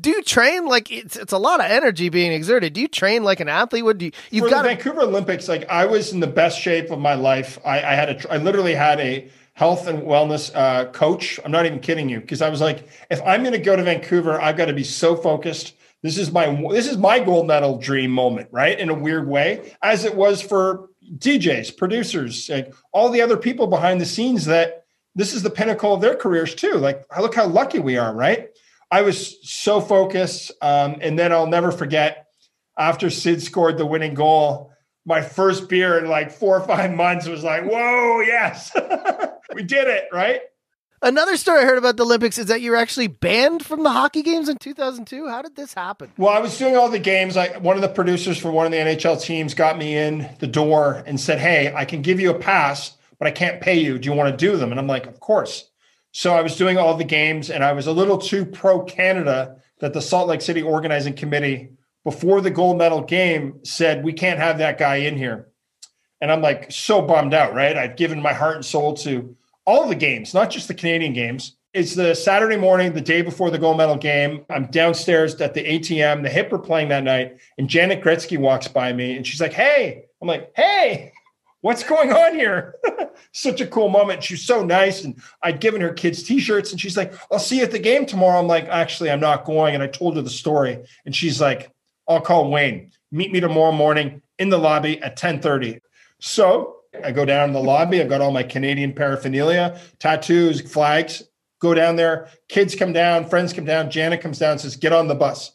do 0.00 0.10
you 0.10 0.22
train 0.22 0.66
like 0.66 0.90
it's 0.90 1.16
it's 1.16 1.32
a 1.32 1.38
lot 1.38 1.60
of 1.60 1.66
energy 1.66 2.08
being 2.08 2.32
exerted? 2.32 2.72
Do 2.72 2.80
you 2.80 2.88
train 2.88 3.24
like 3.24 3.40
an 3.40 3.48
athlete? 3.48 3.84
Would 3.84 4.00
you 4.02 4.12
you've 4.30 4.50
got 4.50 4.62
the 4.62 4.68
Vancouver 4.68 5.02
Olympics? 5.02 5.48
Like 5.48 5.68
I 5.68 5.86
was 5.86 6.12
in 6.12 6.20
the 6.20 6.26
best 6.26 6.60
shape 6.60 6.90
of 6.90 6.98
my 6.98 7.14
life. 7.14 7.58
I, 7.64 7.78
I 7.78 7.94
had 7.94 8.10
a 8.10 8.32
I 8.32 8.36
literally 8.36 8.74
had 8.74 9.00
a 9.00 9.30
health 9.54 9.88
and 9.88 10.02
wellness 10.02 10.54
uh, 10.54 10.84
coach. 10.92 11.40
I'm 11.44 11.50
not 11.50 11.66
even 11.66 11.80
kidding 11.80 12.08
you 12.08 12.20
because 12.20 12.42
I 12.42 12.48
was 12.48 12.60
like, 12.60 12.88
if 13.10 13.20
I'm 13.26 13.42
going 13.42 13.54
to 13.54 13.58
go 13.58 13.74
to 13.74 13.82
Vancouver, 13.82 14.40
I've 14.40 14.56
got 14.56 14.66
to 14.66 14.72
be 14.72 14.84
so 14.84 15.16
focused. 15.16 15.74
This 16.02 16.16
is 16.16 16.30
my 16.30 16.46
this 16.70 16.86
is 16.86 16.96
my 16.96 17.18
gold 17.18 17.48
medal 17.48 17.76
dream 17.76 18.12
moment, 18.12 18.48
right? 18.52 18.78
In 18.78 18.88
a 18.88 18.94
weird 18.94 19.26
way, 19.26 19.74
as 19.82 20.04
it 20.04 20.14
was 20.14 20.40
for 20.40 20.90
DJs, 21.16 21.76
producers, 21.76 22.48
like 22.48 22.72
all 22.92 23.10
the 23.10 23.20
other 23.20 23.36
people 23.36 23.66
behind 23.66 24.00
the 24.00 24.06
scenes 24.06 24.44
that 24.44 24.84
this 25.16 25.34
is 25.34 25.42
the 25.42 25.50
pinnacle 25.50 25.92
of 25.92 26.00
their 26.00 26.14
careers 26.14 26.54
too. 26.54 26.74
Like, 26.74 27.04
look 27.18 27.34
how 27.34 27.48
lucky 27.48 27.80
we 27.80 27.96
are, 27.96 28.14
right? 28.14 28.50
I 28.90 29.02
was 29.02 29.36
so 29.42 29.80
focused, 29.80 30.52
um, 30.62 30.96
and 31.00 31.18
then 31.18 31.32
I'll 31.32 31.46
never 31.46 31.70
forget 31.70 32.26
after 32.78 33.10
Sid 33.10 33.42
scored 33.42 33.76
the 33.76 33.86
winning 33.86 34.14
goal 34.14 34.72
my 35.08 35.22
first 35.22 35.70
beer 35.70 35.98
in 35.98 36.06
like 36.06 36.30
four 36.30 36.60
or 36.60 36.66
five 36.66 36.92
months 36.92 37.26
was 37.26 37.42
like, 37.42 37.64
whoa, 37.64 38.20
yes, 38.20 38.70
we 39.54 39.62
did 39.62 39.88
it, 39.88 40.04
right? 40.12 40.42
Another 41.00 41.36
story 41.36 41.62
I 41.62 41.64
heard 41.64 41.78
about 41.78 41.96
the 41.96 42.04
Olympics 42.04 42.36
is 42.38 42.46
that 42.46 42.60
you 42.60 42.72
were 42.72 42.76
actually 42.76 43.06
banned 43.06 43.64
from 43.64 43.84
the 43.84 43.90
hockey 43.90 44.22
games 44.22 44.48
in 44.48 44.58
2002. 44.58 45.28
How 45.28 45.40
did 45.40 45.56
this 45.56 45.72
happen? 45.72 46.12
Well, 46.18 46.34
I 46.34 46.40
was 46.40 46.58
doing 46.58 46.76
all 46.76 46.90
the 46.90 46.98
games. 46.98 47.36
Like 47.36 47.62
one 47.62 47.76
of 47.76 47.82
the 47.82 47.88
producers 47.88 48.36
for 48.36 48.50
one 48.50 48.66
of 48.66 48.72
the 48.72 48.78
NHL 48.78 49.22
teams 49.22 49.54
got 49.54 49.78
me 49.78 49.96
in 49.96 50.28
the 50.40 50.48
door 50.48 51.04
and 51.06 51.18
said, 51.20 51.38
"Hey, 51.38 51.72
I 51.72 51.84
can 51.84 52.02
give 52.02 52.18
you 52.18 52.30
a 52.30 52.38
pass, 52.38 52.96
but 53.18 53.28
I 53.28 53.30
can't 53.30 53.60
pay 53.60 53.78
you. 53.78 53.96
Do 53.98 54.10
you 54.10 54.16
want 54.16 54.36
to 54.36 54.36
do 54.36 54.56
them?" 54.56 54.72
And 54.72 54.80
I'm 54.80 54.88
like, 54.88 55.06
"Of 55.06 55.20
course." 55.20 55.67
So 56.18 56.34
I 56.34 56.42
was 56.42 56.56
doing 56.56 56.78
all 56.78 56.96
the 56.96 57.04
games, 57.04 57.48
and 57.48 57.62
I 57.62 57.72
was 57.72 57.86
a 57.86 57.92
little 57.92 58.18
too 58.18 58.44
pro 58.44 58.82
Canada 58.82 59.58
that 59.78 59.92
the 59.92 60.02
Salt 60.02 60.26
Lake 60.26 60.40
City 60.40 60.60
organizing 60.60 61.14
committee 61.14 61.68
before 62.02 62.40
the 62.40 62.50
gold 62.50 62.76
medal 62.76 63.02
game 63.02 63.60
said, 63.62 64.02
We 64.02 64.12
can't 64.12 64.40
have 64.40 64.58
that 64.58 64.78
guy 64.78 64.96
in 64.96 65.16
here. 65.16 65.46
And 66.20 66.32
I'm 66.32 66.42
like, 66.42 66.72
so 66.72 67.00
bummed 67.00 67.34
out, 67.34 67.54
right? 67.54 67.76
I've 67.76 67.94
given 67.94 68.20
my 68.20 68.32
heart 68.32 68.56
and 68.56 68.64
soul 68.66 68.94
to 68.94 69.36
all 69.64 69.86
the 69.86 69.94
games, 69.94 70.34
not 70.34 70.50
just 70.50 70.66
the 70.66 70.74
Canadian 70.74 71.12
games. 71.12 71.56
It's 71.72 71.94
the 71.94 72.16
Saturday 72.16 72.56
morning, 72.56 72.94
the 72.94 73.00
day 73.00 73.22
before 73.22 73.52
the 73.52 73.58
gold 73.58 73.76
medal 73.76 73.96
game. 73.96 74.44
I'm 74.50 74.66
downstairs 74.72 75.40
at 75.40 75.54
the 75.54 75.62
ATM. 75.62 76.24
The 76.24 76.30
Hip 76.30 76.50
playing 76.64 76.88
that 76.88 77.04
night, 77.04 77.36
and 77.58 77.68
Janet 77.68 78.02
Gretzky 78.02 78.38
walks 78.38 78.66
by 78.66 78.92
me 78.92 79.16
and 79.16 79.24
she's 79.24 79.40
like, 79.40 79.52
Hey, 79.52 80.06
I'm 80.20 80.26
like, 80.26 80.50
Hey, 80.56 81.12
what's 81.60 81.82
going 81.82 82.12
on 82.12 82.34
here? 82.34 82.76
Such 83.32 83.60
a 83.60 83.66
cool 83.66 83.88
moment. 83.88 84.22
She's 84.22 84.44
so 84.44 84.64
nice. 84.64 85.04
And 85.04 85.20
I'd 85.42 85.60
given 85.60 85.80
her 85.80 85.92
kids 85.92 86.22
t-shirts 86.22 86.70
and 86.70 86.80
she's 86.80 86.96
like, 86.96 87.12
I'll 87.30 87.38
see 87.38 87.58
you 87.58 87.64
at 87.64 87.70
the 87.70 87.78
game 87.78 88.06
tomorrow. 88.06 88.38
I'm 88.38 88.46
like, 88.46 88.66
actually, 88.68 89.10
I'm 89.10 89.20
not 89.20 89.44
going. 89.44 89.74
And 89.74 89.82
I 89.82 89.88
told 89.88 90.16
her 90.16 90.22
the 90.22 90.30
story. 90.30 90.78
And 91.04 91.14
she's 91.14 91.40
like, 91.40 91.72
I'll 92.06 92.20
call 92.20 92.50
Wayne. 92.50 92.92
Meet 93.10 93.32
me 93.32 93.40
tomorrow 93.40 93.72
morning 93.72 94.22
in 94.38 94.48
the 94.48 94.58
lobby 94.58 95.00
at 95.02 95.18
10:30. 95.18 95.80
So 96.20 96.76
I 97.04 97.12
go 97.12 97.24
down 97.24 97.48
in 97.48 97.54
the 97.54 97.62
lobby. 97.62 98.00
I've 98.00 98.08
got 98.08 98.20
all 98.20 98.30
my 98.30 98.42
Canadian 98.42 98.92
paraphernalia, 98.92 99.78
tattoos, 99.98 100.60
flags. 100.60 101.22
Go 101.60 101.74
down 101.74 101.96
there. 101.96 102.28
Kids 102.48 102.74
come 102.74 102.92
down, 102.92 103.28
friends 103.28 103.52
come 103.52 103.64
down. 103.64 103.90
Janet 103.90 104.20
comes 104.20 104.38
down 104.38 104.52
and 104.52 104.60
says, 104.60 104.76
Get 104.76 104.92
on 104.92 105.08
the 105.08 105.14
bus. 105.14 105.52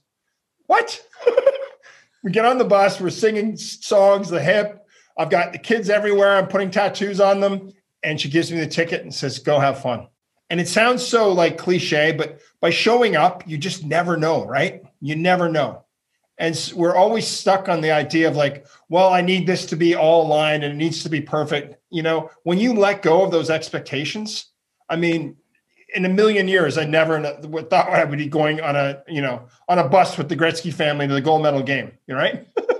What? 0.68 1.02
we 2.24 2.32
get 2.32 2.46
on 2.46 2.58
the 2.58 2.66
bus. 2.66 3.00
We're 3.00 3.10
singing 3.10 3.58
songs, 3.58 4.30
the 4.30 4.42
hip. 4.42 4.83
I've 5.18 5.30
got 5.30 5.52
the 5.52 5.60
kids 5.60 5.90
everywhere. 5.90 6.38
I'm 6.38 6.48
putting 6.48 6.72
tattoos 6.72 7.20
on 7.20 7.40
them. 7.40 7.72
And 8.04 8.20
she 8.20 8.30
gives 8.30 8.52
me 8.52 8.60
the 8.60 8.68
ticket 8.68 9.02
and 9.02 9.14
says, 9.14 9.40
Go 9.40 9.60
have 9.60 9.82
fun. 9.82 10.08
And 10.50 10.60
it 10.60 10.68
sounds 10.68 11.06
so 11.06 11.32
like 11.32 11.58
cliche, 11.58 12.12
but 12.12 12.40
by 12.60 12.70
showing 12.70 13.16
up, 13.16 13.48
you 13.48 13.58
just 13.58 13.84
never 13.86 14.18
know, 14.18 14.46
right? 14.46 14.84
You 15.02 15.16
never 15.16 15.50
know. 15.50 15.84
And 16.38 16.72
we're 16.76 16.96
always 16.96 17.28
stuck 17.28 17.70
on 17.70 17.82
the 17.82 17.92
idea 17.92 18.28
of 18.28 18.36
like, 18.36 18.66
well, 18.90 19.14
I 19.14 19.22
need 19.22 19.48
this 19.48 19.66
to 19.68 19.76
be 19.76 19.96
all 19.96 20.26
aligned 20.26 20.64
and 20.64 20.74
it 20.74 20.78
needs 20.78 21.04
to 21.04 21.10
be 21.10 21.22
perfect. 21.22 21.78
You 21.90 22.04
know, 22.04 22.30
when 22.44 22.60
you 22.60 22.74
let 22.74 23.02
go 23.02 23.24
of 23.24 23.32
those 23.32 23.50
expectations, 23.50 24.48
I 24.90 24.96
mean, 24.96 25.38
in 25.96 26.06
a 26.06 26.10
million 26.10 26.48
years, 26.48 26.78
I 26.78 26.86
never 26.86 27.22
thought 27.22 27.90
I 27.90 28.04
would 28.04 28.18
be 28.18 28.28
going 28.28 28.62
on 28.62 28.76
a, 28.76 29.04
you 29.08 29.22
know, 29.22 29.48
on 29.70 29.78
a 29.78 29.88
bus 29.88 30.18
with 30.18 30.28
the 30.28 30.36
Gretzky 30.36 30.74
family 30.74 31.08
to 31.08 31.14
the 31.14 31.22
gold 31.22 31.44
medal 31.44 31.62
game. 31.62 31.92
You 32.08 32.16
right? 32.16 32.48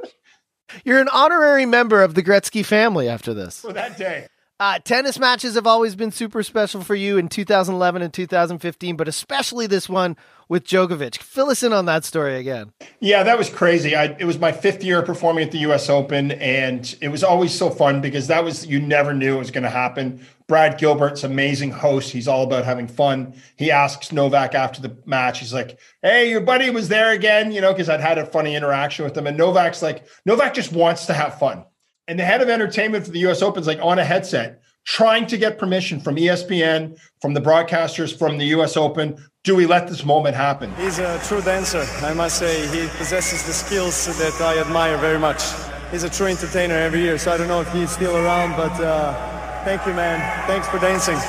You're 0.84 1.00
an 1.00 1.10
honorary 1.10 1.66
member 1.66 2.02
of 2.02 2.16
the 2.16 2.24
Gretzky 2.24 2.66
family 2.66 3.08
after 3.08 3.34
this. 3.34 3.62
For 3.62 3.74
that 3.74 3.98
day. 3.98 4.28
Uh, 4.60 4.80
tennis 4.80 5.20
matches 5.20 5.56
have 5.56 5.68
always 5.68 5.96
been 5.96 6.12
super 6.12 6.44
special 6.44 6.82
for 6.82 6.96
you 6.96 7.18
in 7.18 7.28
2011 7.28 8.02
and 8.02 8.14
2015, 8.14 8.96
but 8.96 9.08
especially 9.08 9.68
this 9.68 9.90
one 9.90 10.16
with 10.48 10.64
Djokovic. 10.64 11.18
Fill 11.18 11.50
us 11.50 11.64
in 11.64 11.74
on 11.74 11.86
that 11.88 12.06
story 12.06 12.38
again. 12.38 12.72
Yeah, 13.00 13.24
that 13.24 13.38
was 13.38 13.50
crazy. 13.50 13.96
I, 13.96 14.16
it 14.20 14.26
was 14.26 14.40
my 14.40 14.52
fifth 14.52 14.84
year 14.84 15.02
performing 15.02 15.44
at 15.44 15.52
the 15.52 15.58
U.S. 15.60 15.90
Open, 15.90 16.32
and 16.32 16.96
it 17.02 17.10
was 17.10 17.24
always 17.24 17.54
so 17.54 17.70
fun 17.72 18.00
because 18.00 18.28
that 18.28 18.44
was 18.44 18.66
you 18.66 18.80
never 18.80 19.14
knew 19.14 19.36
it 19.36 19.40
was 19.40 19.52
going 19.52 19.64
to 19.64 19.70
happen. 19.70 20.26
Brad 20.54 20.78
Gilbert's 20.78 21.24
amazing 21.24 21.72
host. 21.72 22.12
He's 22.12 22.28
all 22.28 22.44
about 22.44 22.64
having 22.64 22.88
fun. 22.88 23.34
He 23.56 23.72
asks 23.72 24.12
Novak 24.12 24.54
after 24.54 24.84
the 24.84 24.96
match. 25.04 25.40
He's 25.40 25.52
like, 25.52 25.80
"Hey, 26.04 26.30
your 26.30 26.42
buddy 26.42 26.70
was 26.70 26.90
there 26.90 27.12
again," 27.12 27.52
you 27.52 27.60
know, 27.60 27.74
because 27.74 27.90
I'd 27.90 28.00
had 28.00 28.20
a 28.20 28.26
funny 28.28 28.56
interaction 28.56 29.04
with 29.04 29.18
him. 29.18 29.26
And 29.26 29.36
Novak's 29.36 29.82
like, 29.82 30.06
Novak 30.28 30.54
just 30.54 30.72
wants 30.72 31.08
to 31.08 31.14
have 31.14 31.40
fun. 31.40 31.66
And 32.08 32.20
the 32.20 32.24
head 32.24 32.44
of 32.44 32.50
entertainment 32.50 33.04
for 33.04 33.10
the 33.10 33.18
U.S. 33.22 33.42
Open's 33.42 33.66
like 33.66 33.80
on 33.82 33.98
a 33.98 34.06
headset, 34.06 34.62
trying 34.86 35.26
to 35.26 35.40
get 35.40 35.58
permission 35.58 36.00
from 36.00 36.18
ESPN, 36.18 37.00
from 37.20 37.34
the 37.34 37.42
broadcasters, 37.42 38.16
from 38.16 38.38
the 38.38 38.46
U.S. 38.58 38.78
Open. 38.78 39.18
Do 39.44 39.56
we 39.56 39.66
let 39.66 39.88
this 39.88 40.06
moment 40.06 40.36
happen? 40.36 40.72
He's 40.76 41.00
a 41.00 41.20
true 41.24 41.42
dancer, 41.42 41.84
I 42.04 42.14
must 42.14 42.38
say. 42.38 42.68
He 42.68 42.88
possesses 43.00 43.42
the 43.42 43.54
skills 43.54 44.06
that 44.20 44.40
I 44.40 44.60
admire 44.60 45.00
very 45.00 45.18
much. 45.18 45.42
He's 45.90 46.04
a 46.04 46.12
true 46.12 46.28
entertainer 46.28 46.76
every 46.76 47.02
year, 47.02 47.18
so 47.18 47.32
I 47.32 47.38
don't 47.38 47.48
know 47.48 47.62
if 47.62 47.74
he's 47.74 47.90
still 47.90 48.16
around, 48.16 48.56
but. 48.56 48.80
Uh, 48.80 49.33
Thank 49.64 49.88
you, 49.88 49.94
man. 49.94 50.20
Thanks 50.44 50.68
for 50.68 50.78
dancing. 50.78 51.16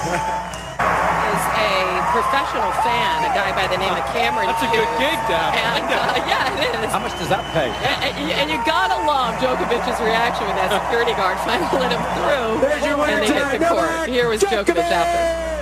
is 1.34 1.44
a 1.54 2.02
professional 2.10 2.70
fan, 2.82 3.22
a 3.22 3.30
guy 3.30 3.54
by 3.54 3.70
the 3.70 3.78
name 3.78 3.94
of 3.94 4.02
Cameron. 4.10 4.50
That's 4.50 4.66
a 4.66 4.70
good 4.74 4.90
gig, 4.98 5.18
Dad. 5.30 5.54
And, 5.54 5.86
uh, 5.86 6.18
yeah, 6.26 6.58
it 6.58 6.82
is. 6.82 6.90
How 6.90 6.98
much 6.98 7.14
does 7.14 7.30
that 7.30 7.46
pay? 7.54 7.70
And, 7.70 8.10
and 8.34 8.50
you 8.50 8.58
gotta 8.66 8.98
love 9.06 9.38
Djokovic's 9.38 10.02
reaction 10.02 10.50
when 10.50 10.58
that 10.58 10.74
security 10.82 11.14
guard 11.14 11.38
finally 11.46 11.78
let 11.78 11.94
him 11.94 12.02
through. 12.18 12.58
There's 12.58 12.82
your 12.82 12.98
winner 12.98 13.22
and 13.22 13.30
they 13.30 13.38
hit 13.38 13.62
the 13.62 13.70
court. 13.70 14.08
Here 14.10 14.28
was 14.28 14.42
Djokovic 14.42 14.82
after. 14.82 15.53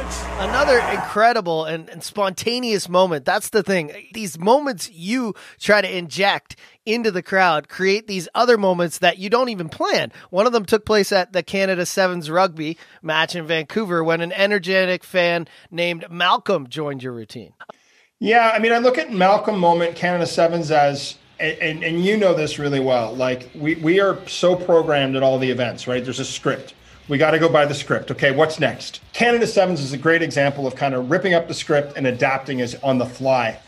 Another 0.43 0.81
incredible 0.93 1.67
and, 1.67 1.89
and 1.89 2.03
spontaneous 2.03 2.89
moment. 2.89 3.25
That's 3.25 3.51
the 3.51 3.63
thing. 3.63 3.93
These 4.13 4.41
moments 4.41 4.91
you 4.91 5.35
try 5.61 5.81
to 5.81 5.97
inject 5.97 6.57
into 6.85 7.13
the 7.13 7.23
crowd 7.23 7.69
create 7.69 8.09
these 8.09 8.29
other 8.35 8.59
moments 8.59 8.99
that 8.99 9.19
you 9.19 9.31
don't 9.31 9.51
even 9.51 9.69
plan. 9.69 10.11
One 10.31 10.49
of 10.49 10.53
them 10.53 10.65
took 10.65 10.85
place 10.85 11.13
at 11.13 11.33
the 11.33 11.45
Canada 11.45 11.87
Sevens 11.87 12.29
rugby 12.29 12.77
match 13.03 13.37
in 13.37 13.47
Vancouver 13.47 14.03
when 14.03 14.21
an 14.21 14.33
energetic 14.33 15.05
fan 15.05 15.47
named 15.71 16.07
Malcolm 16.11 16.67
joined 16.67 17.05
your 17.05 17.13
routine. 17.13 17.53
Yeah, 18.19 18.51
I 18.53 18.59
mean, 18.59 18.73
I 18.73 18.79
look 18.79 18.99
at 18.99 19.13
Malcolm 19.13 19.61
moment 19.61 19.95
Canada 19.95 20.27
Sevens 20.27 20.73
as, 20.73 21.19
and, 21.39 21.85
and 21.85 22.05
you 22.05 22.17
know 22.17 22.35
this 22.35 22.59
really 22.59 22.81
well. 22.81 23.15
Like 23.15 23.49
we 23.55 23.77
we 23.77 24.01
are 24.01 24.19
so 24.27 24.57
programmed 24.57 25.15
at 25.15 25.23
all 25.23 25.39
the 25.39 25.51
events, 25.51 25.87
right? 25.87 26.03
There's 26.03 26.21
a 26.21 26.25
script. 26.25 26.75
We 27.13 27.19
got 27.19 27.33
to 27.33 27.39
go 27.39 27.51
by 27.51 27.67
the 27.67 27.75
script. 27.75 28.11
Okay, 28.11 28.31
what's 28.31 28.59
next? 28.59 29.03
Canada 29.13 29.47
Sevens 29.47 29.83
is 29.83 29.93
a 29.93 29.99
great 29.99 30.23
example 30.23 30.67
of 30.67 30.77
kind 30.77 30.95
of 30.95 31.11
ripping 31.11 31.35
up 31.35 31.47
the 31.47 31.53
script 31.53 31.95
and 31.95 32.07
adapting 32.07 32.63
as 32.63 32.75
on 32.77 32.97
the 32.97 33.05
fly. 33.05 33.61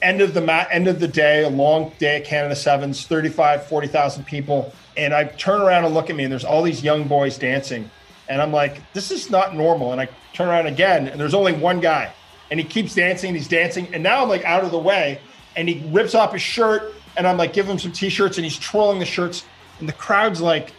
End 0.00 0.20
of 0.20 0.34
the 0.34 0.40
mat, 0.40 0.68
end 0.70 0.86
of 0.86 1.00
the 1.00 1.08
day, 1.08 1.42
a 1.42 1.48
long 1.48 1.90
day 1.98 2.18
at 2.18 2.24
Canada 2.24 2.54
Sevens, 2.54 3.04
35, 3.04 3.66
40,000 3.66 4.24
people. 4.24 4.72
And 4.96 5.12
I 5.12 5.24
turn 5.24 5.62
around 5.62 5.84
and 5.84 5.94
look 5.94 6.10
at 6.10 6.14
me, 6.14 6.22
and 6.22 6.30
there's 6.30 6.44
all 6.44 6.62
these 6.62 6.84
young 6.84 7.08
boys 7.08 7.36
dancing. 7.38 7.90
And 8.28 8.40
I'm 8.40 8.52
like, 8.52 8.80
this 8.92 9.10
is 9.10 9.30
not 9.30 9.56
normal. 9.56 9.90
And 9.90 10.00
I 10.00 10.08
turn 10.32 10.46
around 10.46 10.68
again, 10.68 11.08
and 11.08 11.20
there's 11.20 11.34
only 11.34 11.54
one 11.54 11.80
guy. 11.80 12.12
And 12.52 12.60
he 12.60 12.64
keeps 12.64 12.94
dancing, 12.94 13.30
and 13.30 13.36
he's 13.36 13.48
dancing. 13.48 13.92
And 13.92 14.04
now 14.04 14.22
I'm 14.22 14.28
like 14.28 14.44
out 14.44 14.62
of 14.62 14.70
the 14.70 14.78
way, 14.78 15.18
and 15.56 15.68
he 15.68 15.84
rips 15.88 16.14
off 16.14 16.32
his 16.34 16.42
shirt, 16.42 16.94
and 17.16 17.26
I'm 17.26 17.36
like, 17.36 17.52
give 17.52 17.68
him 17.68 17.80
some 17.80 17.90
t-shirts, 17.90 18.38
and 18.38 18.44
he's 18.44 18.60
twirling 18.60 19.00
the 19.00 19.06
shirts. 19.06 19.44
And 19.80 19.88
the 19.88 19.92
crowd's 19.92 20.40
like, 20.40 20.72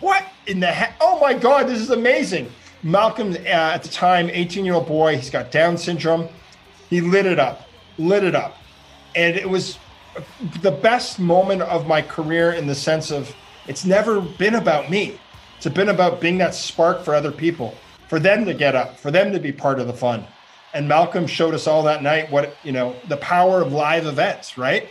what 0.00 0.24
in 0.46 0.60
the 0.60 0.66
heck? 0.66 0.96
Oh 1.00 1.20
my 1.20 1.34
God, 1.34 1.66
this 1.66 1.80
is 1.80 1.90
amazing. 1.90 2.50
Malcolm, 2.82 3.32
uh, 3.32 3.48
at 3.48 3.82
the 3.82 3.88
time, 3.88 4.30
18 4.30 4.64
year 4.64 4.74
old 4.74 4.86
boy, 4.86 5.16
he's 5.16 5.30
got 5.30 5.50
Down 5.50 5.76
syndrome. 5.76 6.28
He 6.88 7.00
lit 7.00 7.26
it 7.26 7.38
up, 7.38 7.68
lit 7.98 8.22
it 8.22 8.34
up. 8.34 8.56
And 9.14 9.36
it 9.36 9.48
was 9.48 9.78
the 10.62 10.70
best 10.70 11.18
moment 11.18 11.62
of 11.62 11.86
my 11.86 12.02
career 12.02 12.52
in 12.52 12.66
the 12.66 12.74
sense 12.74 13.10
of 13.10 13.34
it's 13.66 13.84
never 13.84 14.20
been 14.20 14.54
about 14.54 14.90
me. 14.90 15.18
It's 15.56 15.66
been 15.66 15.88
about 15.88 16.20
being 16.20 16.38
that 16.38 16.54
spark 16.54 17.02
for 17.02 17.14
other 17.14 17.32
people, 17.32 17.74
for 18.08 18.20
them 18.20 18.44
to 18.44 18.54
get 18.54 18.74
up, 18.74 18.98
for 18.98 19.10
them 19.10 19.32
to 19.32 19.40
be 19.40 19.52
part 19.52 19.80
of 19.80 19.86
the 19.86 19.92
fun. 19.92 20.24
And 20.74 20.86
Malcolm 20.86 21.26
showed 21.26 21.54
us 21.54 21.66
all 21.66 21.82
that 21.84 22.02
night 22.02 22.30
what, 22.30 22.54
you 22.62 22.72
know, 22.72 22.94
the 23.08 23.16
power 23.16 23.62
of 23.62 23.72
live 23.72 24.06
events, 24.06 24.58
right? 24.58 24.88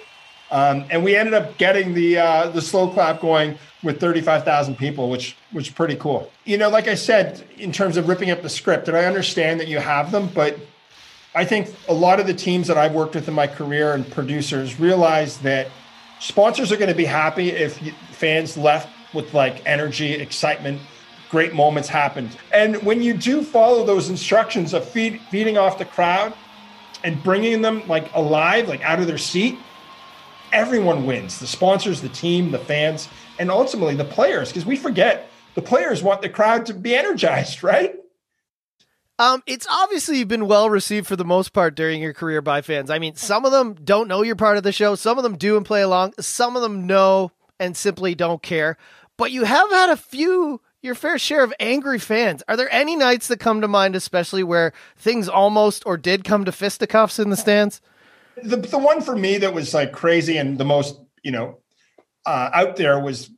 Um, 0.51 0.85
and 0.89 1.03
we 1.03 1.15
ended 1.15 1.33
up 1.33 1.57
getting 1.57 1.93
the 1.93 2.17
uh, 2.19 2.49
the 2.49 2.61
slow 2.61 2.89
clap 2.89 3.19
going 3.21 3.57
with 3.83 3.99
35,000 3.99 4.77
people, 4.77 5.09
which 5.09 5.35
which 5.51 5.67
is 5.69 5.73
pretty 5.73 5.95
cool. 5.95 6.31
You 6.43 6.57
know, 6.57 6.69
like 6.69 6.87
I 6.87 6.95
said, 6.95 7.47
in 7.57 7.71
terms 7.71 7.97
of 7.97 8.07
ripping 8.07 8.31
up 8.31 8.41
the 8.41 8.49
script, 8.49 8.87
and 8.87 8.95
I 8.95 9.05
understand 9.05 9.59
that 9.59 9.67
you 9.67 9.79
have 9.79 10.11
them, 10.11 10.29
but 10.33 10.57
I 11.33 11.43
think 11.43 11.73
a 11.89 11.93
lot 11.93 12.19
of 12.19 12.27
the 12.27 12.33
teams 12.33 12.67
that 12.67 12.77
I've 12.77 12.93
worked 12.93 13.15
with 13.15 13.27
in 13.27 13.33
my 13.33 13.47
career 13.47 13.93
and 13.93 14.09
producers 14.09 14.79
realize 14.79 15.39
that 15.39 15.67
sponsors 16.19 16.71
are 16.71 16.77
going 16.77 16.89
to 16.89 16.95
be 16.95 17.05
happy 17.05 17.49
if 17.49 17.77
fans 18.11 18.55
left 18.55 18.87
with 19.13 19.33
like 19.33 19.61
energy, 19.65 20.13
excitement, 20.13 20.79
great 21.29 21.53
moments 21.53 21.89
happened. 21.89 22.37
And 22.53 22.81
when 22.83 23.01
you 23.01 23.13
do 23.13 23.43
follow 23.43 23.85
those 23.85 24.09
instructions 24.09 24.73
of 24.73 24.87
feed, 24.87 25.19
feeding 25.29 25.57
off 25.57 25.77
the 25.77 25.85
crowd 25.85 26.33
and 27.03 27.21
bringing 27.21 27.61
them 27.61 27.85
like 27.87 28.09
alive, 28.13 28.69
like 28.69 28.81
out 28.81 28.99
of 28.99 29.07
their 29.07 29.17
seat, 29.17 29.57
everyone 30.55 31.05
wins 31.05 31.37
the 31.39 31.45
sponsors, 31.45 32.01
the 32.01 32.09
team, 32.09 32.51
the 32.51 32.57
fans, 32.57 33.09
and 33.37 33.51
ultimately 33.51 33.93
the 33.93 34.05
players, 34.05 34.49
because 34.49 34.65
we 34.65 34.77
forget 34.77 35.29
the 35.53 35.61
players 35.61 36.01
want 36.01 36.21
the 36.21 36.29
crowd 36.29 36.65
to 36.67 36.73
be 36.73 36.95
energized, 36.95 37.61
right? 37.63 37.95
Um, 39.17 39.43
it's 39.45 39.67
obviously 39.69 40.23
been 40.23 40.47
well 40.47 40.69
received 40.69 41.07
for 41.07 41.15
the 41.15 41.23
most 41.23 41.53
part 41.53 41.75
during 41.75 42.01
your 42.01 42.13
career 42.13 42.41
by 42.41 42.61
fans. 42.61 42.89
I 42.89 42.99
mean, 42.99 43.15
some 43.15 43.45
of 43.45 43.51
them 43.51 43.75
don't 43.75 44.07
know 44.07 44.23
you're 44.23 44.35
part 44.35 44.57
of 44.57 44.63
the 44.63 44.71
show, 44.71 44.95
some 44.95 45.17
of 45.17 45.23
them 45.23 45.37
do 45.37 45.57
and 45.57 45.65
play 45.65 45.81
along, 45.81 46.13
some 46.19 46.55
of 46.55 46.61
them 46.61 46.87
know 46.87 47.31
and 47.59 47.77
simply 47.77 48.15
don't 48.15 48.41
care. 48.41 48.77
But 49.17 49.31
you 49.31 49.45
have 49.45 49.69
had 49.71 49.89
a 49.89 49.97
few, 49.97 50.59
your 50.81 50.95
fair 50.95 51.17
share 51.17 51.43
of 51.43 51.53
angry 51.59 51.99
fans. 51.99 52.43
Are 52.49 52.57
there 52.57 52.73
any 52.73 52.97
nights 52.97 53.27
that 53.27 53.39
come 53.39 53.61
to 53.61 53.67
mind, 53.69 53.95
especially 53.95 54.43
where 54.43 54.73
things 54.97 55.29
almost 55.29 55.83
or 55.85 55.95
did 55.95 56.25
come 56.25 56.43
to 56.43 56.51
fisticuffs 56.51 57.19
in 57.19 57.29
the 57.29 57.37
stands? 57.37 57.79
The, 58.43 58.57
the 58.57 58.77
one 58.77 59.01
for 59.01 59.15
me 59.15 59.37
that 59.39 59.53
was 59.53 59.73
like 59.73 59.91
crazy 59.91 60.37
and 60.37 60.57
the 60.57 60.65
most, 60.65 60.99
you 61.23 61.31
know, 61.31 61.59
uh, 62.25 62.49
out 62.53 62.75
there 62.75 62.99
was 62.99 63.29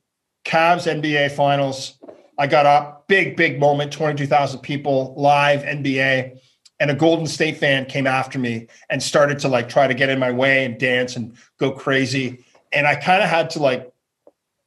Cavs 0.46 0.92
NBA 0.92 1.32
Finals. 1.32 1.98
I 2.38 2.48
got 2.48 2.66
up, 2.66 3.08
big, 3.08 3.36
big 3.36 3.60
moment, 3.60 3.92
22,000 3.92 4.60
people 4.60 5.14
live 5.18 5.64
NBA. 5.64 6.40
And 6.80 6.92
a 6.92 6.96
Golden 6.96 7.26
State 7.26 7.58
fan 7.58 7.86
came 7.86 8.06
after 8.06 8.38
me 8.38 8.68
and 8.90 9.02
started 9.02 9.40
to 9.40 9.48
like 9.48 9.68
try 9.68 9.88
to 9.88 9.94
get 9.94 10.10
in 10.10 10.20
my 10.20 10.32
way 10.32 10.64
and 10.64 10.80
dance 10.80 11.16
and 11.16 11.36
go 11.60 11.72
crazy. 11.72 12.46
And 12.72 12.86
I 12.86 12.96
kind 12.96 13.24
of 13.24 13.30
had 13.30 13.50
to 13.52 13.60
like 13.60 13.92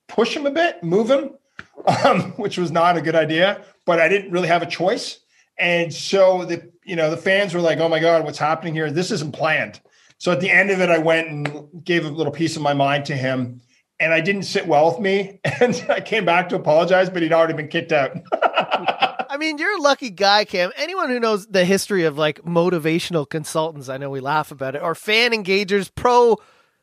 push 0.08 0.36
him 0.36 0.44
a 0.46 0.50
bit, 0.50 0.82
move 0.82 1.10
him, 1.10 1.30
um, 2.04 2.32
which 2.32 2.58
was 2.58 2.70
not 2.70 2.96
a 2.96 3.00
good 3.00 3.14
idea, 3.14 3.64
but 3.86 4.00
I 4.00 4.08
didn't 4.08 4.32
really 4.32 4.48
have 4.48 4.62
a 4.62 4.66
choice. 4.66 5.20
And 5.56 5.92
so 5.92 6.44
the, 6.44 6.70
you 6.84 6.96
know, 6.96 7.10
the 7.10 7.16
fans 7.16 7.54
were 7.54 7.60
like, 7.60 7.78
oh 7.78 7.88
my 7.88 8.00
God, 8.00 8.24
what's 8.24 8.38
happening 8.38 8.74
here? 8.74 8.90
This 8.90 9.10
isn't 9.10 9.32
planned. 9.32 9.80
So 10.20 10.30
at 10.30 10.40
the 10.40 10.50
end 10.50 10.70
of 10.70 10.80
it, 10.80 10.90
I 10.90 10.98
went 10.98 11.28
and 11.28 11.84
gave 11.84 12.04
a 12.04 12.10
little 12.10 12.32
piece 12.32 12.54
of 12.54 12.62
my 12.62 12.74
mind 12.74 13.06
to 13.06 13.16
him 13.16 13.62
and 13.98 14.14
I 14.14 14.20
didn't 14.20 14.42
sit 14.42 14.66
well 14.66 14.90
with 14.90 14.98
me. 14.98 15.40
And 15.60 15.84
I 15.90 16.00
came 16.00 16.24
back 16.24 16.48
to 16.50 16.56
apologize, 16.56 17.10
but 17.10 17.22
he'd 17.22 17.34
already 17.34 17.52
been 17.52 17.68
kicked 17.68 17.92
out. 17.92 18.16
I 18.32 19.36
mean, 19.38 19.58
you're 19.58 19.76
a 19.76 19.82
lucky 19.82 20.08
guy, 20.08 20.46
Cam. 20.46 20.72
Anyone 20.76 21.10
who 21.10 21.20
knows 21.20 21.46
the 21.46 21.66
history 21.66 22.04
of 22.04 22.16
like 22.16 22.40
motivational 22.42 23.28
consultants, 23.28 23.90
I 23.90 23.98
know 23.98 24.08
we 24.08 24.20
laugh 24.20 24.50
about 24.50 24.74
it, 24.74 24.82
or 24.82 24.94
fan 24.94 25.32
engagers, 25.32 25.90
pro 25.94 26.38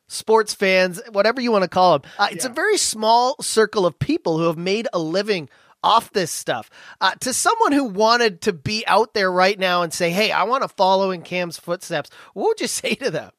sports 0.06 0.54
fans, 0.54 1.00
whatever 1.10 1.40
you 1.40 1.50
want 1.50 1.62
to 1.62 1.68
call 1.68 1.98
them. 1.98 2.10
Uh, 2.18 2.28
it's 2.30 2.44
yeah. 2.44 2.50
a 2.52 2.54
very 2.54 2.78
small 2.78 3.34
circle 3.40 3.84
of 3.84 3.98
people 3.98 4.38
who 4.38 4.44
have 4.44 4.58
made 4.58 4.86
a 4.92 4.98
living 4.98 5.48
off 5.82 6.12
this 6.12 6.30
stuff. 6.30 6.70
Uh, 7.00 7.12
to 7.20 7.32
someone 7.32 7.72
who 7.72 7.84
wanted 7.84 8.40
to 8.42 8.52
be 8.52 8.84
out 8.86 9.14
there 9.14 9.30
right 9.30 9.58
now 9.58 9.82
and 9.82 9.92
say, 9.92 10.10
hey, 10.10 10.32
I 10.32 10.44
want 10.44 10.62
to 10.62 10.68
follow 10.68 11.10
in 11.10 11.22
Cam's 11.22 11.58
footsteps, 11.58 12.10
what 12.34 12.48
would 12.48 12.60
you 12.60 12.66
say 12.68 12.94
to 12.96 13.10
them? 13.10 13.30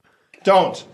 Don't. 0.44 0.86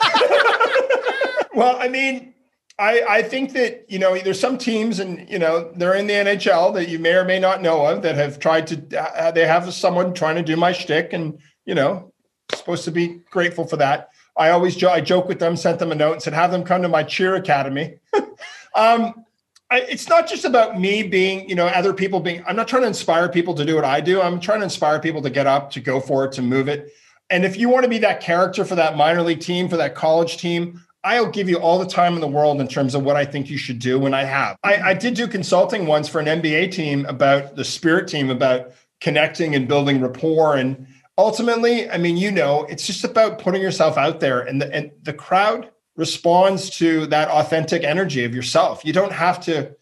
well, 1.54 1.76
I 1.78 1.88
mean, 1.88 2.34
I, 2.78 3.02
I 3.08 3.22
think 3.22 3.52
that 3.52 3.86
you 3.88 3.98
know 3.98 4.18
there's 4.18 4.40
some 4.40 4.58
teams 4.58 5.00
and 5.00 5.28
you 5.30 5.38
know 5.38 5.72
they're 5.76 5.94
in 5.94 6.06
the 6.06 6.12
NHL 6.12 6.74
that 6.74 6.88
you 6.88 6.98
may 6.98 7.14
or 7.14 7.24
may 7.24 7.38
not 7.38 7.62
know 7.62 7.86
of 7.86 8.02
that 8.02 8.16
have 8.16 8.38
tried 8.38 8.66
to 8.66 9.00
uh, 9.00 9.30
they 9.30 9.46
have 9.46 9.72
someone 9.72 10.12
trying 10.12 10.36
to 10.36 10.42
do 10.42 10.56
my 10.56 10.72
shtick 10.72 11.14
and 11.14 11.38
you 11.64 11.74
know 11.74 12.12
supposed 12.54 12.84
to 12.84 12.90
be 12.90 13.20
grateful 13.30 13.66
for 13.66 13.76
that. 13.78 14.10
I 14.36 14.50
always 14.50 14.76
jo- 14.76 14.90
I 14.90 15.00
joke 15.00 15.26
with 15.28 15.38
them, 15.38 15.56
sent 15.56 15.78
them 15.78 15.90
a 15.90 15.94
note 15.94 16.12
and 16.14 16.22
said 16.22 16.34
have 16.34 16.50
them 16.50 16.64
come 16.64 16.82
to 16.82 16.88
my 16.88 17.02
cheer 17.02 17.34
academy. 17.34 17.98
um, 18.74 19.24
I, 19.70 19.80
it's 19.80 20.08
not 20.08 20.28
just 20.28 20.44
about 20.44 20.78
me 20.80 21.02
being 21.02 21.48
you 21.48 21.54
know 21.54 21.66
other 21.66 21.92
people 21.92 22.20
being. 22.20 22.42
I'm 22.46 22.56
not 22.56 22.68
trying 22.68 22.82
to 22.82 22.88
inspire 22.88 23.28
people 23.28 23.54
to 23.54 23.64
do 23.64 23.74
what 23.74 23.84
I 23.84 24.00
do. 24.00 24.22
I'm 24.22 24.40
trying 24.40 24.60
to 24.60 24.64
inspire 24.64 25.00
people 25.00 25.22
to 25.22 25.30
get 25.30 25.46
up, 25.46 25.70
to 25.72 25.80
go 25.80 26.00
for 26.00 26.24
it, 26.24 26.32
to 26.32 26.42
move 26.42 26.68
it. 26.68 26.92
And 27.30 27.44
if 27.44 27.56
you 27.56 27.68
want 27.68 27.82
to 27.82 27.90
be 27.90 27.98
that 27.98 28.20
character 28.20 28.64
for 28.64 28.76
that 28.76 28.96
minor 28.96 29.22
league 29.22 29.40
team, 29.40 29.68
for 29.68 29.76
that 29.76 29.96
college 29.96 30.36
team, 30.36 30.80
I'll 31.02 31.30
give 31.30 31.48
you 31.48 31.56
all 31.56 31.78
the 31.78 31.86
time 31.86 32.14
in 32.14 32.20
the 32.20 32.28
world 32.28 32.60
in 32.60 32.68
terms 32.68 32.94
of 32.94 33.04
what 33.04 33.16
I 33.16 33.24
think 33.24 33.48
you 33.48 33.58
should 33.58 33.78
do, 33.78 34.06
and 34.06 34.14
I 34.14 34.24
have. 34.24 34.56
I, 34.64 34.76
I, 34.76 34.94
did 34.94 35.14
do 35.14 35.28
consulting 35.28 35.86
once 35.86 36.08
for 36.08 36.20
an 36.20 36.26
NBA 36.26 36.72
team 36.72 37.06
about 37.06 37.54
the 37.54 37.64
spirit 37.64 38.08
team, 38.08 38.28
about 38.28 38.72
connecting 39.00 39.54
and 39.54 39.68
building 39.68 40.00
rapport. 40.00 40.56
And 40.56 40.86
ultimately, 41.16 41.88
I 41.88 41.98
mean, 41.98 42.16
you 42.16 42.32
know, 42.32 42.64
it's 42.64 42.86
just 42.86 43.04
about 43.04 43.38
putting 43.38 43.62
yourself 43.62 43.96
out 43.96 44.18
there, 44.18 44.40
and 44.40 44.60
the, 44.60 44.72
and 44.74 44.90
the 45.02 45.12
crowd 45.12 45.70
responds 45.96 46.70
to 46.78 47.06
that 47.06 47.28
authentic 47.28 47.84
energy 47.84 48.24
of 48.24 48.34
yourself. 48.34 48.84
You 48.84 48.92
don't 48.92 49.12
have 49.12 49.40
to 49.44 49.74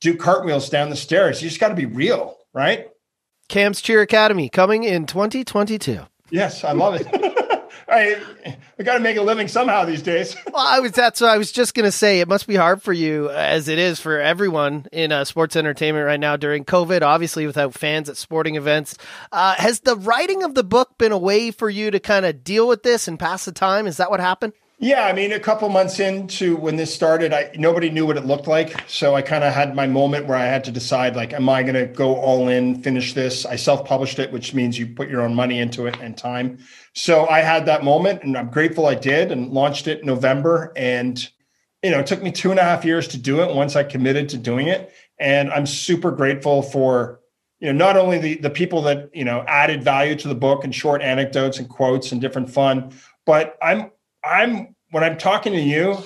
do 0.00 0.16
cartwheels 0.16 0.68
down 0.68 0.90
the 0.90 0.96
stairs. 0.96 1.42
You 1.42 1.48
just 1.48 1.60
got 1.60 1.68
to 1.68 1.74
be 1.74 1.86
real, 1.86 2.36
right? 2.52 2.88
Cam's 3.48 3.80
Cheer 3.80 4.02
Academy 4.02 4.48
coming 4.48 4.84
in 4.84 5.06
2022. 5.06 6.00
Yes, 6.30 6.64
I 6.64 6.72
love 6.72 6.94
it. 6.94 7.06
I 7.88 8.20
I 8.78 8.82
got 8.82 8.94
to 8.94 9.00
make 9.00 9.16
a 9.16 9.22
living 9.22 9.46
somehow 9.46 9.84
these 9.84 10.02
days. 10.02 10.34
well, 10.52 10.66
I 10.66 10.80
was 10.80 10.92
that's 10.92 11.20
what 11.20 11.30
I 11.30 11.38
was 11.38 11.52
just 11.52 11.74
gonna 11.74 11.92
say. 11.92 12.20
It 12.20 12.28
must 12.28 12.46
be 12.46 12.56
hard 12.56 12.82
for 12.82 12.92
you, 12.92 13.30
as 13.30 13.68
it 13.68 13.78
is 13.78 14.00
for 14.00 14.20
everyone 14.20 14.86
in 14.90 15.12
uh, 15.12 15.24
sports 15.24 15.54
entertainment 15.54 16.06
right 16.06 16.18
now 16.18 16.36
during 16.36 16.64
COVID. 16.64 17.02
Obviously, 17.02 17.46
without 17.46 17.74
fans 17.74 18.08
at 18.08 18.16
sporting 18.16 18.56
events, 18.56 18.96
uh, 19.32 19.54
has 19.56 19.80
the 19.80 19.96
writing 19.96 20.42
of 20.42 20.54
the 20.54 20.64
book 20.64 20.96
been 20.98 21.12
a 21.12 21.18
way 21.18 21.50
for 21.50 21.68
you 21.68 21.90
to 21.90 22.00
kind 22.00 22.24
of 22.24 22.42
deal 22.42 22.66
with 22.66 22.82
this 22.82 23.06
and 23.06 23.18
pass 23.18 23.44
the 23.44 23.52
time? 23.52 23.86
Is 23.86 23.98
that 23.98 24.10
what 24.10 24.20
happened? 24.20 24.54
Yeah, 24.78 25.04
I 25.04 25.12
mean, 25.12 25.32
a 25.32 25.38
couple 25.38 25.68
months 25.68 26.00
into 26.00 26.56
when 26.56 26.74
this 26.74 26.92
started, 26.92 27.32
I 27.32 27.52
nobody 27.56 27.90
knew 27.90 28.06
what 28.06 28.16
it 28.16 28.26
looked 28.26 28.48
like, 28.48 28.88
so 28.88 29.14
I 29.14 29.22
kind 29.22 29.44
of 29.44 29.54
had 29.54 29.76
my 29.76 29.86
moment 29.86 30.26
where 30.26 30.36
I 30.36 30.46
had 30.46 30.64
to 30.64 30.72
decide, 30.72 31.14
like, 31.14 31.32
am 31.32 31.48
I 31.48 31.62
going 31.62 31.74
to 31.74 31.86
go 31.86 32.16
all 32.16 32.48
in, 32.48 32.82
finish 32.82 33.14
this? 33.14 33.46
I 33.46 33.54
self-published 33.54 34.18
it, 34.18 34.32
which 34.32 34.52
means 34.52 34.76
you 34.76 34.88
put 34.88 35.08
your 35.08 35.22
own 35.22 35.32
money 35.32 35.60
into 35.60 35.86
it 35.86 35.96
and 36.00 36.18
time. 36.18 36.58
So 36.92 37.28
I 37.28 37.40
had 37.40 37.66
that 37.66 37.84
moment, 37.84 38.24
and 38.24 38.36
I'm 38.36 38.50
grateful 38.50 38.86
I 38.86 38.96
did, 38.96 39.30
and 39.30 39.52
launched 39.52 39.86
it 39.86 40.00
in 40.00 40.06
November. 40.06 40.72
And 40.74 41.26
you 41.84 41.92
know, 41.92 42.00
it 42.00 42.06
took 42.06 42.22
me 42.22 42.32
two 42.32 42.50
and 42.50 42.58
a 42.58 42.64
half 42.64 42.84
years 42.84 43.06
to 43.08 43.18
do 43.18 43.42
it. 43.42 43.54
Once 43.54 43.76
I 43.76 43.84
committed 43.84 44.28
to 44.30 44.38
doing 44.38 44.66
it, 44.66 44.92
and 45.20 45.52
I'm 45.52 45.66
super 45.66 46.10
grateful 46.10 46.62
for 46.62 47.20
you 47.60 47.72
know 47.72 47.78
not 47.78 47.96
only 47.96 48.18
the 48.18 48.34
the 48.38 48.50
people 48.50 48.82
that 48.82 49.10
you 49.14 49.24
know 49.24 49.44
added 49.46 49.84
value 49.84 50.16
to 50.16 50.26
the 50.26 50.34
book 50.34 50.64
and 50.64 50.74
short 50.74 51.00
anecdotes 51.00 51.60
and 51.60 51.68
quotes 51.68 52.10
and 52.10 52.20
different 52.20 52.50
fun, 52.50 52.92
but 53.24 53.56
I'm 53.62 53.92
I'm 54.24 54.74
when 54.90 55.04
I'm 55.04 55.18
talking 55.18 55.52
to 55.52 55.60
you, 55.60 55.98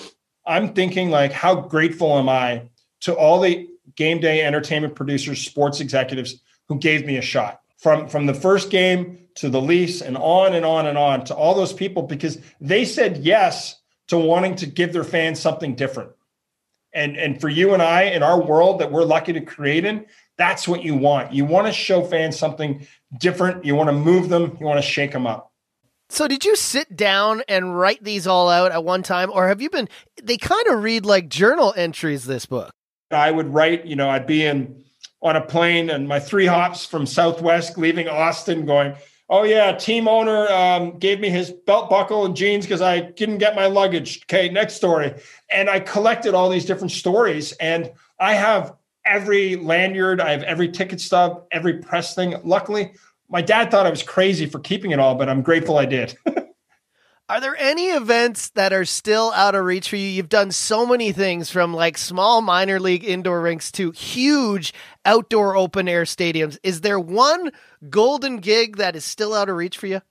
I'm 0.45 0.73
thinking 0.73 1.09
like, 1.09 1.31
how 1.31 1.55
grateful 1.55 2.17
am 2.17 2.27
I 2.27 2.69
to 3.01 3.13
all 3.13 3.39
the 3.39 3.67
game 3.95 4.19
day 4.19 4.43
entertainment 4.43 4.95
producers, 4.95 5.41
sports 5.45 5.79
executives 5.79 6.41
who 6.67 6.77
gave 6.79 7.05
me 7.05 7.17
a 7.17 7.21
shot 7.21 7.61
from 7.77 8.07
from 8.07 8.25
the 8.25 8.33
first 8.33 8.69
game 8.69 9.17
to 9.35 9.49
the 9.49 9.61
lease 9.61 10.01
and 10.01 10.17
on 10.17 10.53
and 10.53 10.65
on 10.65 10.85
and 10.85 10.97
on 10.97 11.23
to 11.25 11.35
all 11.35 11.55
those 11.55 11.73
people 11.73 12.03
because 12.03 12.37
they 12.59 12.83
said 12.85 13.17
yes 13.17 13.75
to 14.07 14.17
wanting 14.17 14.55
to 14.55 14.65
give 14.65 14.91
their 14.91 15.03
fans 15.03 15.39
something 15.39 15.75
different. 15.75 16.11
And 16.93 17.15
and 17.17 17.39
for 17.39 17.49
you 17.49 17.73
and 17.73 17.81
I 17.81 18.03
in 18.03 18.23
our 18.23 18.41
world 18.41 18.79
that 18.79 18.91
we're 18.91 19.03
lucky 19.03 19.33
to 19.33 19.41
create 19.41 19.85
in, 19.85 20.05
that's 20.37 20.67
what 20.67 20.83
you 20.83 20.95
want. 20.95 21.33
You 21.33 21.45
want 21.45 21.67
to 21.67 21.73
show 21.73 22.03
fans 22.03 22.37
something 22.37 22.85
different. 23.17 23.65
You 23.65 23.75
want 23.75 23.89
to 23.89 23.95
move 23.95 24.29
them. 24.29 24.57
You 24.59 24.65
want 24.65 24.79
to 24.79 24.87
shake 24.87 25.11
them 25.11 25.27
up. 25.27 25.48
So 26.09 26.27
did 26.27 26.43
you 26.43 26.55
sit 26.55 26.95
down 26.95 27.43
and 27.47 27.77
write 27.77 28.03
these 28.03 28.25
all 28.25 28.49
out 28.49 28.71
at 28.71 28.83
one 28.83 29.03
time 29.03 29.29
or 29.31 29.47
have 29.47 29.61
you 29.61 29.69
been 29.69 29.87
they 30.21 30.37
kind 30.37 30.67
of 30.67 30.83
read 30.83 31.05
like 31.05 31.29
journal 31.29 31.73
entries 31.77 32.25
this 32.25 32.45
book? 32.45 32.71
I 33.11 33.31
would 33.31 33.53
write, 33.53 33.85
you 33.85 33.95
know, 33.95 34.09
I'd 34.09 34.27
be 34.27 34.45
in 34.45 34.83
on 35.21 35.35
a 35.35 35.41
plane 35.41 35.89
and 35.89 36.07
my 36.07 36.19
three 36.19 36.45
hops 36.45 36.85
from 36.85 37.05
Southwest 37.05 37.77
leaving 37.77 38.07
Austin 38.07 38.65
going, 38.65 38.95
"Oh 39.29 39.43
yeah, 39.43 39.71
team 39.73 40.07
owner 40.07 40.47
um, 40.47 40.97
gave 40.97 41.19
me 41.19 41.29
his 41.29 41.51
belt 41.51 41.89
buckle 41.89 42.25
and 42.25 42.35
jeans 42.35 42.65
because 42.65 42.81
I 42.81 43.01
didn't 43.01 43.37
get 43.37 43.55
my 43.55 43.67
luggage." 43.67 44.21
Okay, 44.23 44.49
next 44.49 44.75
story. 44.75 45.13
And 45.49 45.69
I 45.69 45.79
collected 45.79 46.33
all 46.33 46.49
these 46.49 46.65
different 46.65 46.91
stories 46.91 47.51
and 47.53 47.91
I 48.19 48.33
have 48.33 48.73
every 49.05 49.55
lanyard, 49.55 50.21
I 50.21 50.31
have 50.31 50.43
every 50.43 50.69
ticket 50.69 51.01
stub, 51.01 51.45
every 51.51 51.79
press 51.79 52.15
thing. 52.15 52.35
Luckily, 52.43 52.93
my 53.29 53.41
dad 53.41 53.71
thought 53.71 53.85
I 53.85 53.89
was 53.89 54.03
crazy 54.03 54.45
for 54.45 54.59
keeping 54.59 54.91
it 54.91 54.99
all, 54.99 55.15
but 55.15 55.29
I'm 55.29 55.41
grateful 55.41 55.77
I 55.77 55.85
did. 55.85 56.17
Are 57.29 57.39
there 57.39 57.55
any 57.59 57.89
events 57.89 58.49
that 58.51 58.73
are 58.73 58.85
still 58.85 59.31
out 59.33 59.53
of 59.53 59.63
reach 59.63 59.89
for 59.89 59.97
you? 59.97 60.07
You've 60.07 60.29
done 60.29 60.51
so 60.51 60.83
many 60.87 61.11
things 61.11 61.51
from 61.51 61.75
like 61.75 61.95
small 61.95 62.41
minor 62.41 62.79
league 62.79 63.03
indoor 63.03 63.41
rinks 63.41 63.71
to 63.73 63.91
huge 63.91 64.73
outdoor 65.05 65.55
open 65.55 65.87
air 65.87 66.05
stadiums. 66.05 66.57
Is 66.63 66.81
there 66.81 66.99
one 66.99 67.51
golden 67.87 68.37
gig 68.37 68.77
that 68.77 68.95
is 68.95 69.05
still 69.05 69.35
out 69.35 69.47
of 69.47 69.57
reach 69.57 69.77
for 69.77 69.85
you? 69.85 70.01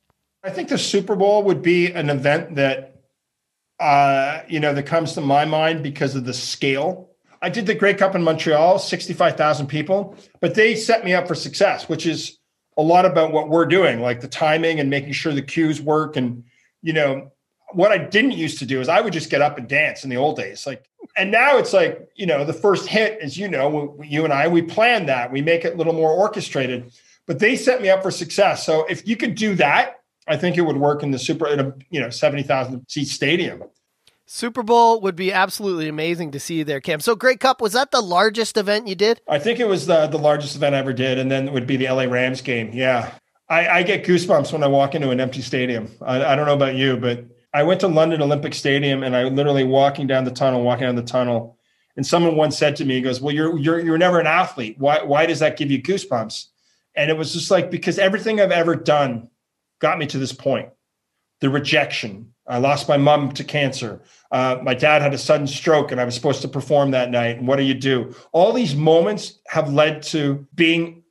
I 0.45 0.51
think 0.51 0.69
the 0.69 0.79
Super 0.79 1.17
Bowl 1.17 1.43
would 1.43 1.61
be 1.61 1.91
an 1.91 2.09
event 2.09 2.55
that 2.55 3.03
uh, 3.81 4.43
you 4.49 4.61
know 4.61 4.73
that 4.73 4.85
comes 4.85 5.15
to 5.15 5.21
my 5.21 5.45
mind 5.45 5.83
because 5.83 6.15
of 6.15 6.25
the 6.25 6.35
scale. 6.35 7.11
I 7.43 7.49
did 7.49 7.67
the 7.67 7.75
Grey 7.75 7.95
Cup 7.95 8.15
in 8.15 8.23
Montreal, 8.23 8.79
65,000 8.79 9.67
people, 9.67 10.17
but 10.41 10.55
they 10.55 10.75
set 10.75 11.05
me 11.05 11.15
up 11.15 11.29
for 11.29 11.37
success, 11.37 11.89
which 11.89 12.07
is 12.07 12.38
a 12.79 12.83
lot 12.83 13.05
about 13.05 13.33
what 13.33 13.49
we're 13.49 13.67
doing, 13.67 14.01
like 14.01 14.21
the 14.21 14.29
timing 14.29 14.79
and 14.79 14.89
making 14.89 15.13
sure 15.13 15.35
the 15.35 15.43
cues 15.43 15.83
work. 15.83 16.17
And, 16.17 16.45
you 16.81 16.93
know, 16.93 17.33
what 17.73 17.91
I 17.91 17.99
didn't 17.99 18.31
used 18.31 18.61
to 18.61 18.67
do 18.67 18.81
is 18.81 18.89
I 18.89 19.01
would 19.01 19.13
just 19.13 19.31
get 19.31 19.43
up 19.43 19.59
and 19.59 19.69
dance 19.69 20.05
in 20.05 20.11
the 20.11 20.17
old 20.17 20.37
days. 20.37 20.65
Like, 20.67 20.89
and 21.17 21.31
now 21.31 21.59
it's 21.59 21.73
like, 21.73 22.09
you 22.15 22.25
know, 22.25 22.45
the 22.45 22.53
first 22.53 22.87
hit, 22.87 23.19
as 23.21 23.37
you 23.37 23.49
know, 23.49 24.01
you 24.03 24.25
and 24.25 24.33
I, 24.33 24.47
we 24.47 24.63
plan 24.63 25.07
that, 25.07 25.33
we 25.33 25.43
make 25.43 25.65
it 25.65 25.75
a 25.75 25.77
little 25.77 25.93
more 25.93 26.13
orchestrated, 26.13 26.93
but 27.27 27.41
they 27.41 27.57
set 27.57 27.83
me 27.83 27.91
up 27.91 28.03
for 28.03 28.13
success. 28.13 28.65
So 28.65 28.87
if 28.87 29.07
you 29.07 29.17
could 29.17 29.35
do 29.35 29.57
that, 29.57 29.97
I 30.29 30.37
think 30.37 30.57
it 30.57 30.63
would 30.63 30.77
work 30.77 31.03
in 31.03 31.11
the 31.11 31.19
super, 31.19 31.49
in 31.49 31.59
a, 31.59 31.75
you 31.91 32.01
know, 32.01 32.11
70,000 32.11 32.85
seat 32.89 33.09
stadium. 33.09 33.65
Super 34.31 34.63
Bowl 34.63 35.01
would 35.01 35.17
be 35.17 35.33
absolutely 35.33 35.89
amazing 35.89 36.33
to 36.33 36.39
see 36.39 36.63
there, 36.63 36.83
Cam. 36.83 37.01
So, 37.01 37.17
Grey 37.17 37.37
Cup 37.37 37.63
was 37.63 37.73
that 37.73 37.93
the 37.93 38.03
largest 38.03 38.59
event 38.59 38.87
you 38.87 38.95
did? 38.95 39.23
I 39.27 39.39
think 39.39 39.59
it 39.59 39.67
was 39.67 39.87
the 39.87 40.07
the 40.07 40.19
largest 40.19 40.55
event 40.55 40.75
I 40.75 40.79
ever 40.79 40.93
did, 40.93 41.19
and 41.19 41.31
then 41.31 41.49
it 41.49 41.55
would 41.55 41.67
be 41.67 41.79
the 41.79 41.89
LA 41.89 42.03
Rams 42.03 42.43
game. 42.43 42.71
Yeah, 42.75 43.15
I, 43.49 43.69
I 43.69 43.83
get 43.85 44.05
goosebumps 44.05 44.53
when 44.53 44.63
I 44.63 44.67
walk 44.67 44.95
into 44.95 45.09
an 45.09 45.19
empty 45.19 45.41
stadium. 45.41 45.91
I, 46.03 46.23
I, 46.23 46.37
don't 46.37 46.45
know 46.45 46.53
about 46.53 46.75
you, 46.75 46.99
but 46.99 47.25
I 47.55 47.63
went 47.63 47.81
to 47.81 47.89
London 47.89 48.21
Olympic 48.21 48.53
Stadium, 48.53 49.03
and 49.03 49.17
I 49.17 49.25
literally 49.25 49.65
walking 49.65 50.07
down 50.07 50.25
the 50.25 50.31
tunnel, 50.31 50.63
walking 50.63 50.85
down 50.85 50.97
the 50.97 51.03
tunnel, 51.03 51.57
and 51.97 52.07
someone 52.07 52.37
once 52.37 52.59
said 52.59 52.77
to 52.77 52.85
me, 52.85 52.97
"He 52.97 53.01
goes, 53.01 53.23
well, 53.23 53.35
you're 53.35 53.57
you're 53.59 53.81
you're 53.81 53.97
never 53.97 54.21
an 54.21 54.27
athlete. 54.27 54.77
Why 54.79 55.03
why 55.03 55.25
does 55.25 55.39
that 55.39 55.57
give 55.57 55.71
you 55.71 55.81
goosebumps?" 55.81 56.49
And 56.95 57.11
it 57.11 57.17
was 57.17 57.33
just 57.33 57.51
like 57.51 57.71
because 57.71 57.99
everything 57.99 58.43
I've 58.43 58.53
ever 58.53 58.77
done 58.77 59.31
got 59.79 59.99
me 59.99 60.05
to 60.09 60.19
this 60.19 60.35
point. 60.35 60.69
The 61.41 61.49
rejection, 61.49 62.35
I 62.49 62.59
lost 62.59 62.89
my 62.89 62.97
mom 62.97 63.33
to 63.33 63.45
cancer. 63.45 64.01
Uh, 64.31 64.59
my 64.63 64.75
dad 64.75 65.03
had 65.03 65.15
a 65.15 65.19
sudden 65.19 65.47
stroke 65.47 65.93
and 65.93 66.01
I 66.01 66.05
was 66.05 66.15
supposed 66.15 66.43
to 66.43 66.49
perform 66.49 66.91
that 66.93 67.11
night. 67.11 67.39
And 67.39 67.47
what 67.47 67.57
do 67.57 67.63
you 67.63 67.75
do? 67.75 68.15
All 68.33 68.53
these 68.53 68.75
moments 68.75 69.39
have 69.49 69.73
led 69.73 70.03
to 70.05 70.47
being 70.55 71.03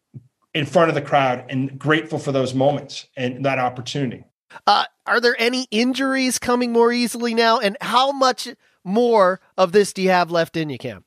in 0.53 0.65
front 0.65 0.89
of 0.89 0.95
the 0.95 1.01
crowd 1.01 1.45
and 1.49 1.77
grateful 1.77 2.17
for 2.17 2.31
those 2.31 2.53
moments 2.53 3.07
and 3.15 3.45
that 3.45 3.59
opportunity. 3.59 4.23
Uh, 4.65 4.85
are 5.05 5.19
there 5.19 5.35
any 5.37 5.67
injuries 5.71 6.39
coming 6.39 6.71
more 6.71 6.91
easily 6.91 7.33
now? 7.33 7.59
And 7.59 7.77
how 7.81 8.11
much 8.11 8.49
more 8.83 9.39
of 9.57 9.71
this 9.71 9.93
do 9.93 10.01
you 10.01 10.09
have 10.09 10.31
left 10.31 10.57
in 10.57 10.69
you, 10.69 10.77
Cam? 10.77 11.03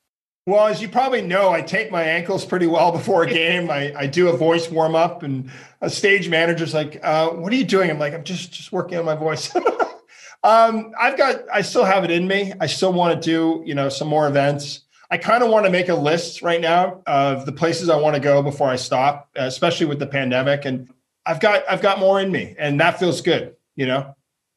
Well, 0.46 0.66
as 0.66 0.80
you 0.80 0.88
probably 0.88 1.22
know, 1.22 1.50
I 1.50 1.62
take 1.62 1.90
my 1.90 2.02
ankles 2.02 2.44
pretty 2.44 2.66
well 2.66 2.92
before 3.00 3.24
a 3.24 3.26
game. 3.30 3.70
I, 3.70 3.92
I 3.96 4.06
do 4.06 4.28
a 4.28 4.36
voice 4.36 4.70
warm 4.70 4.94
up, 4.94 5.22
and 5.22 5.50
a 5.80 5.90
stage 5.90 6.28
manager's 6.28 6.74
like, 6.74 7.00
uh, 7.02 7.30
"What 7.30 7.52
are 7.52 7.56
you 7.56 7.64
doing?" 7.64 7.90
I'm 7.90 7.98
like, 7.98 8.14
"I'm 8.14 8.24
just 8.24 8.52
just 8.52 8.72
working 8.72 8.98
on 8.98 9.04
my 9.04 9.14
voice." 9.14 9.54
Um, 10.42 10.92
I've 10.98 11.18
got, 11.18 11.42
I 11.52 11.62
still 11.62 11.84
have 11.84 12.04
it 12.04 12.10
in 12.10 12.26
me. 12.26 12.52
I 12.60 12.66
still 12.66 12.92
want 12.92 13.20
to 13.20 13.28
do, 13.28 13.62
you 13.66 13.74
know, 13.74 13.88
some 13.88 14.08
more 14.08 14.26
events. 14.26 14.80
I 15.10 15.18
kind 15.18 15.42
of 15.42 15.50
want 15.50 15.66
to 15.66 15.72
make 15.72 15.88
a 15.88 15.94
list 15.94 16.40
right 16.40 16.60
now 16.60 17.02
of 17.06 17.44
the 17.44 17.52
places 17.52 17.88
I 17.88 17.96
want 17.96 18.14
to 18.14 18.20
go 18.20 18.42
before 18.42 18.68
I 18.68 18.76
stop, 18.76 19.28
especially 19.34 19.86
with 19.86 19.98
the 19.98 20.06
pandemic. 20.06 20.64
And 20.64 20.88
I've 21.26 21.40
got, 21.40 21.64
I've 21.68 21.82
got 21.82 21.98
more 21.98 22.20
in 22.20 22.30
me, 22.30 22.54
and 22.58 22.80
that 22.80 22.98
feels 22.98 23.20
good. 23.20 23.56
You 23.76 23.86
know, 23.86 24.14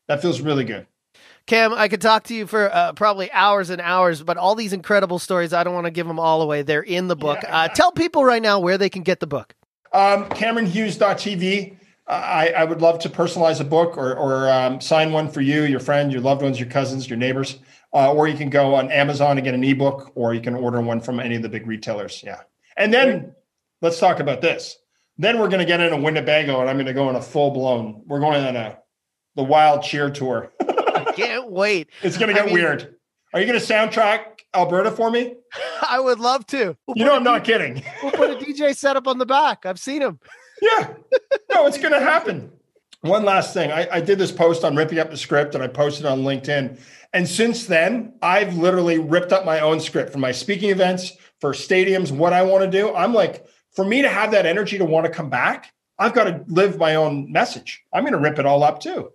that 0.07 0.21
feels 0.21 0.41
really 0.41 0.63
good. 0.63 0.85
Cam, 1.45 1.73
I 1.73 1.89
could 1.89 2.01
talk 2.01 2.23
to 2.25 2.33
you 2.33 2.47
for 2.47 2.73
uh, 2.73 2.93
probably 2.93 3.29
hours 3.31 3.69
and 3.69 3.81
hours, 3.81 4.23
but 4.23 4.37
all 4.37 4.55
these 4.55 4.71
incredible 4.71 5.19
stories, 5.19 5.51
I 5.53 5.63
don't 5.63 5.73
want 5.73 5.87
to 5.87 5.91
give 5.91 6.07
them 6.07 6.19
all 6.19 6.41
away. 6.41 6.61
They're 6.61 6.81
in 6.81 7.09
the 7.09 7.17
book. 7.17 7.39
Yeah. 7.43 7.63
Uh, 7.63 7.67
tell 7.67 7.91
people 7.91 8.23
right 8.23 8.41
now 8.41 8.59
where 8.59 8.77
they 8.77 8.89
can 8.89 9.03
get 9.03 9.19
the 9.19 9.27
book. 9.27 9.53
Um, 9.91 10.29
CameronHughes.tv. 10.29 11.77
I, 12.07 12.49
I, 12.49 12.63
would 12.65 12.81
love 12.81 12.99
to 12.99 13.09
personalize 13.09 13.61
a 13.61 13.63
book 13.63 13.97
or, 13.97 14.13
or 14.15 14.49
um, 14.51 14.81
sign 14.81 15.13
one 15.13 15.29
for 15.29 15.39
you, 15.39 15.63
your 15.63 15.79
friend, 15.79 16.11
your 16.11 16.21
loved 16.21 16.41
ones, 16.41 16.59
your 16.59 16.69
cousins, 16.69 17.09
your 17.09 17.17
neighbors. 17.17 17.59
Uh, 17.93 18.11
or 18.11 18.27
you 18.27 18.35
can 18.35 18.49
go 18.49 18.73
on 18.75 18.91
Amazon 18.91 19.37
and 19.37 19.45
get 19.45 19.53
an 19.53 19.63
ebook, 19.63 20.11
or 20.15 20.33
you 20.33 20.41
can 20.41 20.55
order 20.55 20.81
one 20.81 20.99
from 20.99 21.19
any 21.19 21.35
of 21.35 21.43
the 21.43 21.49
big 21.49 21.67
retailers. 21.67 22.23
Yeah. 22.25 22.41
And 22.75 22.91
then 22.91 23.35
let's 23.81 23.99
talk 23.99 24.19
about 24.19 24.41
this. 24.41 24.77
Then 25.17 25.37
we're 25.37 25.47
going 25.47 25.59
to 25.59 25.65
get 25.65 25.79
into 25.79 25.97
Winnebago, 25.97 26.59
and 26.59 26.69
I'm 26.69 26.75
going 26.75 26.87
to 26.87 26.93
go 26.93 27.07
on 27.07 27.15
a 27.15 27.21
full 27.21 27.51
blown. 27.51 28.01
We're 28.07 28.19
going 28.19 28.43
on 28.43 28.55
a 28.55 28.79
the 29.35 29.43
wild 29.43 29.83
cheer 29.83 30.09
tour. 30.09 30.51
I 30.61 31.11
can't 31.15 31.51
wait. 31.51 31.89
It's 32.01 32.17
going 32.17 32.29
to 32.29 32.33
get 32.33 32.43
I 32.43 32.45
mean, 32.47 32.55
weird. 32.55 32.95
Are 33.33 33.39
you 33.39 33.47
going 33.47 33.59
to 33.59 33.65
soundtrack 33.65 34.41
Alberta 34.55 34.91
for 34.91 35.09
me? 35.09 35.35
I 35.89 35.99
would 35.99 36.19
love 36.19 36.45
to. 36.47 36.75
We'll 36.87 36.97
you 36.97 37.05
know, 37.05 37.15
I'm 37.15 37.23
not 37.23 37.43
kidding. 37.43 37.83
We'll 38.01 38.11
put 38.11 38.31
a 38.31 38.35
DJ 38.35 38.75
setup 38.75 39.07
on 39.07 39.17
the 39.17 39.25
back. 39.25 39.65
I've 39.65 39.79
seen 39.79 40.01
him. 40.01 40.19
Yeah. 40.63 40.93
No, 41.51 41.67
it's 41.67 41.77
going 41.77 41.91
to 41.91 41.99
happen. 41.99 42.51
One 43.01 43.25
last 43.25 43.53
thing. 43.53 43.71
I, 43.71 43.87
I, 43.91 43.99
did 43.99 44.17
this 44.17 44.31
post 44.31 44.63
on 44.63 44.77
ripping 44.77 44.97
up 44.97 45.11
the 45.11 45.17
script 45.17 45.55
and 45.55 45.63
I 45.63 45.67
posted 45.67 46.05
on 46.05 46.23
LinkedIn. 46.23 46.79
And 47.11 47.27
since 47.27 47.65
then, 47.67 48.13
I've 48.21 48.55
literally 48.55 48.97
ripped 48.97 49.33
up 49.33 49.45
my 49.45 49.59
own 49.59 49.81
script 49.81 50.13
for 50.13 50.19
my 50.19 50.31
speaking 50.31 50.69
events, 50.69 51.11
for 51.41 51.51
stadiums, 51.51 52.11
what 52.11 52.31
I 52.31 52.43
want 52.43 52.63
to 52.63 52.71
do. 52.71 52.95
I'm 52.95 53.13
like, 53.13 53.45
for 53.75 53.83
me 53.83 54.01
to 54.03 54.09
have 54.09 54.31
that 54.31 54.45
energy 54.45 54.77
to 54.77 54.85
want 54.85 55.05
to 55.05 55.11
come 55.11 55.29
back, 55.29 55.73
I've 55.99 56.13
got 56.13 56.23
to 56.23 56.43
live 56.47 56.77
my 56.77 56.95
own 56.95 57.29
message. 57.31 57.83
I'm 57.93 58.03
going 58.03 58.13
to 58.13 58.19
rip 58.19 58.39
it 58.39 58.45
all 58.45 58.63
up 58.63 58.79
too. 58.79 59.11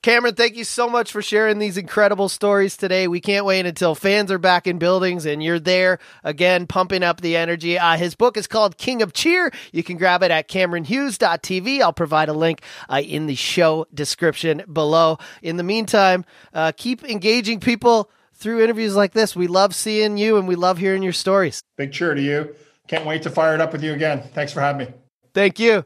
Cameron, 0.00 0.36
thank 0.36 0.54
you 0.54 0.62
so 0.62 0.88
much 0.88 1.10
for 1.10 1.20
sharing 1.22 1.58
these 1.58 1.76
incredible 1.76 2.28
stories 2.28 2.76
today. 2.76 3.08
We 3.08 3.20
can't 3.20 3.44
wait 3.44 3.66
until 3.66 3.96
fans 3.96 4.30
are 4.30 4.38
back 4.38 4.68
in 4.68 4.78
buildings 4.78 5.26
and 5.26 5.42
you're 5.42 5.58
there 5.58 5.98
again, 6.22 6.68
pumping 6.68 7.02
up 7.02 7.20
the 7.20 7.36
energy. 7.36 7.76
Uh, 7.80 7.96
his 7.96 8.14
book 8.14 8.36
is 8.36 8.46
called 8.46 8.78
King 8.78 9.02
of 9.02 9.12
Cheer. 9.12 9.50
You 9.72 9.82
can 9.82 9.96
grab 9.96 10.22
it 10.22 10.30
at 10.30 10.48
CameronHughes.tv. 10.48 11.80
I'll 11.80 11.92
provide 11.92 12.28
a 12.28 12.32
link 12.32 12.62
uh, 12.88 13.02
in 13.04 13.26
the 13.26 13.34
show 13.34 13.86
description 13.92 14.62
below. 14.72 15.18
In 15.42 15.56
the 15.56 15.64
meantime, 15.64 16.24
uh, 16.54 16.70
keep 16.76 17.02
engaging 17.02 17.58
people 17.58 18.08
through 18.34 18.62
interviews 18.62 18.94
like 18.94 19.14
this. 19.14 19.34
We 19.34 19.48
love 19.48 19.74
seeing 19.74 20.16
you 20.16 20.36
and 20.36 20.46
we 20.46 20.54
love 20.54 20.78
hearing 20.78 21.02
your 21.02 21.12
stories. 21.12 21.60
Big 21.76 21.92
cheer 21.92 22.14
to 22.14 22.22
you. 22.22 22.54
Can't 22.86 23.04
wait 23.04 23.22
to 23.22 23.30
fire 23.30 23.56
it 23.56 23.60
up 23.60 23.72
with 23.72 23.82
you 23.82 23.94
again. 23.94 24.22
Thanks 24.32 24.52
for 24.52 24.60
having 24.60 24.86
me. 24.86 24.94
Thank 25.34 25.58
you. 25.58 25.84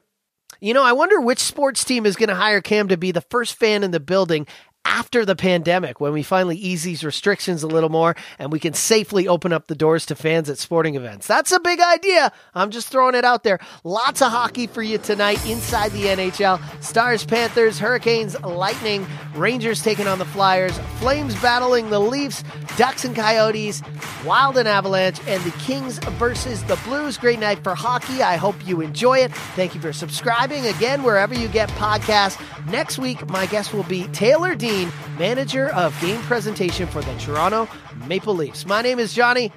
You 0.63 0.75
know, 0.75 0.85
I 0.85 0.93
wonder 0.93 1.21
which 1.21 1.41
sports 1.41 1.83
team 1.83 2.07
is 2.07 2.15
going 2.15 2.29
to 2.29 2.37
hire 2.37 2.61
Cam 2.61 2.87
to 2.87 2.97
be 2.97 3.11
the 3.11 3.21
first 3.21 3.57
fan 3.57 3.83
in 3.83 3.91
the 3.91 3.99
building 3.99 4.47
after 4.85 5.25
the 5.25 5.37
pandemic 5.37 6.01
when 6.01 6.13
we 6.13 6.23
finally 6.23 6.57
ease 6.57 6.83
these 6.83 7.03
restrictions 7.03 7.63
a 7.63 7.67
little 7.67 7.89
more 7.89 8.15
and 8.39 8.53
we 8.53 8.59
can 8.59 8.75
safely 8.75 9.27
open 9.27 9.53
up 9.53 9.67
the 9.67 9.75
doors 9.75 10.07
to 10.07 10.15
fans 10.15 10.51
at 10.51 10.59
sporting 10.59 10.97
events. 10.97 11.27
That's 11.27 11.51
a 11.53 11.61
big 11.61 11.81
idea. 11.81 12.33
I'm 12.55 12.71
just 12.71 12.89
throwing 12.89 13.15
it 13.15 13.25
out 13.25 13.43
there. 13.43 13.59
Lots 13.85 14.21
of 14.23 14.31
hockey 14.31 14.67
for 14.67 14.83
you 14.83 14.99
tonight 14.99 15.45
inside 15.47 15.93
the 15.93 16.05
NHL. 16.05 16.61
Stars, 16.83 17.25
Panthers, 17.25 17.79
Hurricanes, 17.79 18.39
Lightning, 18.43 19.07
Rangers 19.35 19.83
taking 19.83 20.07
on 20.07 20.19
the 20.19 20.25
Flyers, 20.25 20.79
Flames 20.99 21.35
battling 21.41 21.91
the 21.91 22.01
Leafs, 22.01 22.45
Ducks 22.77 23.05
and 23.05 23.17
Coyotes, 23.17 23.83
Wild 24.25 24.57
and 24.59 24.69
Avalanche, 24.69 25.21
and 25.27 25.43
the 25.45 25.51
Kings 25.59 25.99
versus 26.19 26.63
the 26.65 26.77
Blues. 26.85 27.17
Great 27.17 27.39
night 27.39 27.63
for 27.65 27.75
hockey. 27.75 28.23
I 28.23 28.37
hope 28.37 28.67
you 28.67 28.81
enjoy 28.81 29.19
it. 29.19 29.33
Thank 29.57 29.75
you 29.75 29.81
for 29.81 29.93
subscribing 29.93 30.67
again 30.67 31.03
wherever 31.03 31.35
you 31.35 31.49
get 31.49 31.69
podcasts. 31.71 32.39
Next 32.71 32.99
week, 32.99 33.29
my 33.29 33.47
guest 33.47 33.75
will 33.75 33.83
be 33.85 34.05
Taylor 34.09 34.55
Dean 34.73 34.93
manager 35.19 35.69
of 35.71 35.99
game 36.01 36.21
presentation 36.23 36.87
for 36.87 37.03
the 37.03 37.15
Toronto 37.19 37.69
Maple 38.07 38.35
Leafs. 38.35 38.65
My 38.65 38.81
name 38.81 38.99
is 38.99 39.13
Johnny. 39.13 39.53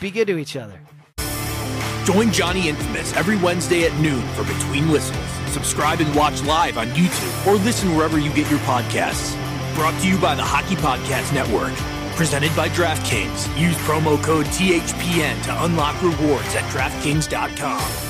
Be 0.00 0.10
good 0.10 0.26
to 0.26 0.36
each 0.36 0.56
other. 0.56 0.80
Join 2.04 2.32
Johnny 2.32 2.68
Infamous 2.68 3.14
every 3.16 3.36
Wednesday 3.36 3.84
at 3.84 3.96
noon 4.00 4.22
for 4.34 4.42
Between 4.42 4.88
Whistles. 4.88 5.24
Subscribe 5.52 6.00
and 6.00 6.12
watch 6.16 6.42
live 6.42 6.76
on 6.76 6.88
YouTube 6.88 7.46
or 7.46 7.54
listen 7.56 7.94
wherever 7.94 8.18
you 8.18 8.32
get 8.32 8.50
your 8.50 8.60
podcasts. 8.60 9.36
Brought 9.76 9.98
to 10.00 10.08
you 10.08 10.18
by 10.18 10.34
the 10.34 10.42
Hockey 10.42 10.74
Podcast 10.76 11.32
Network. 11.32 11.72
Presented 12.16 12.54
by 12.56 12.68
DraftKings. 12.70 13.56
Use 13.60 13.76
promo 13.76 14.20
code 14.24 14.46
THPN 14.46 15.40
to 15.44 15.64
unlock 15.64 16.02
rewards 16.02 16.54
at 16.56 16.64
DraftKings.com. 16.72 18.07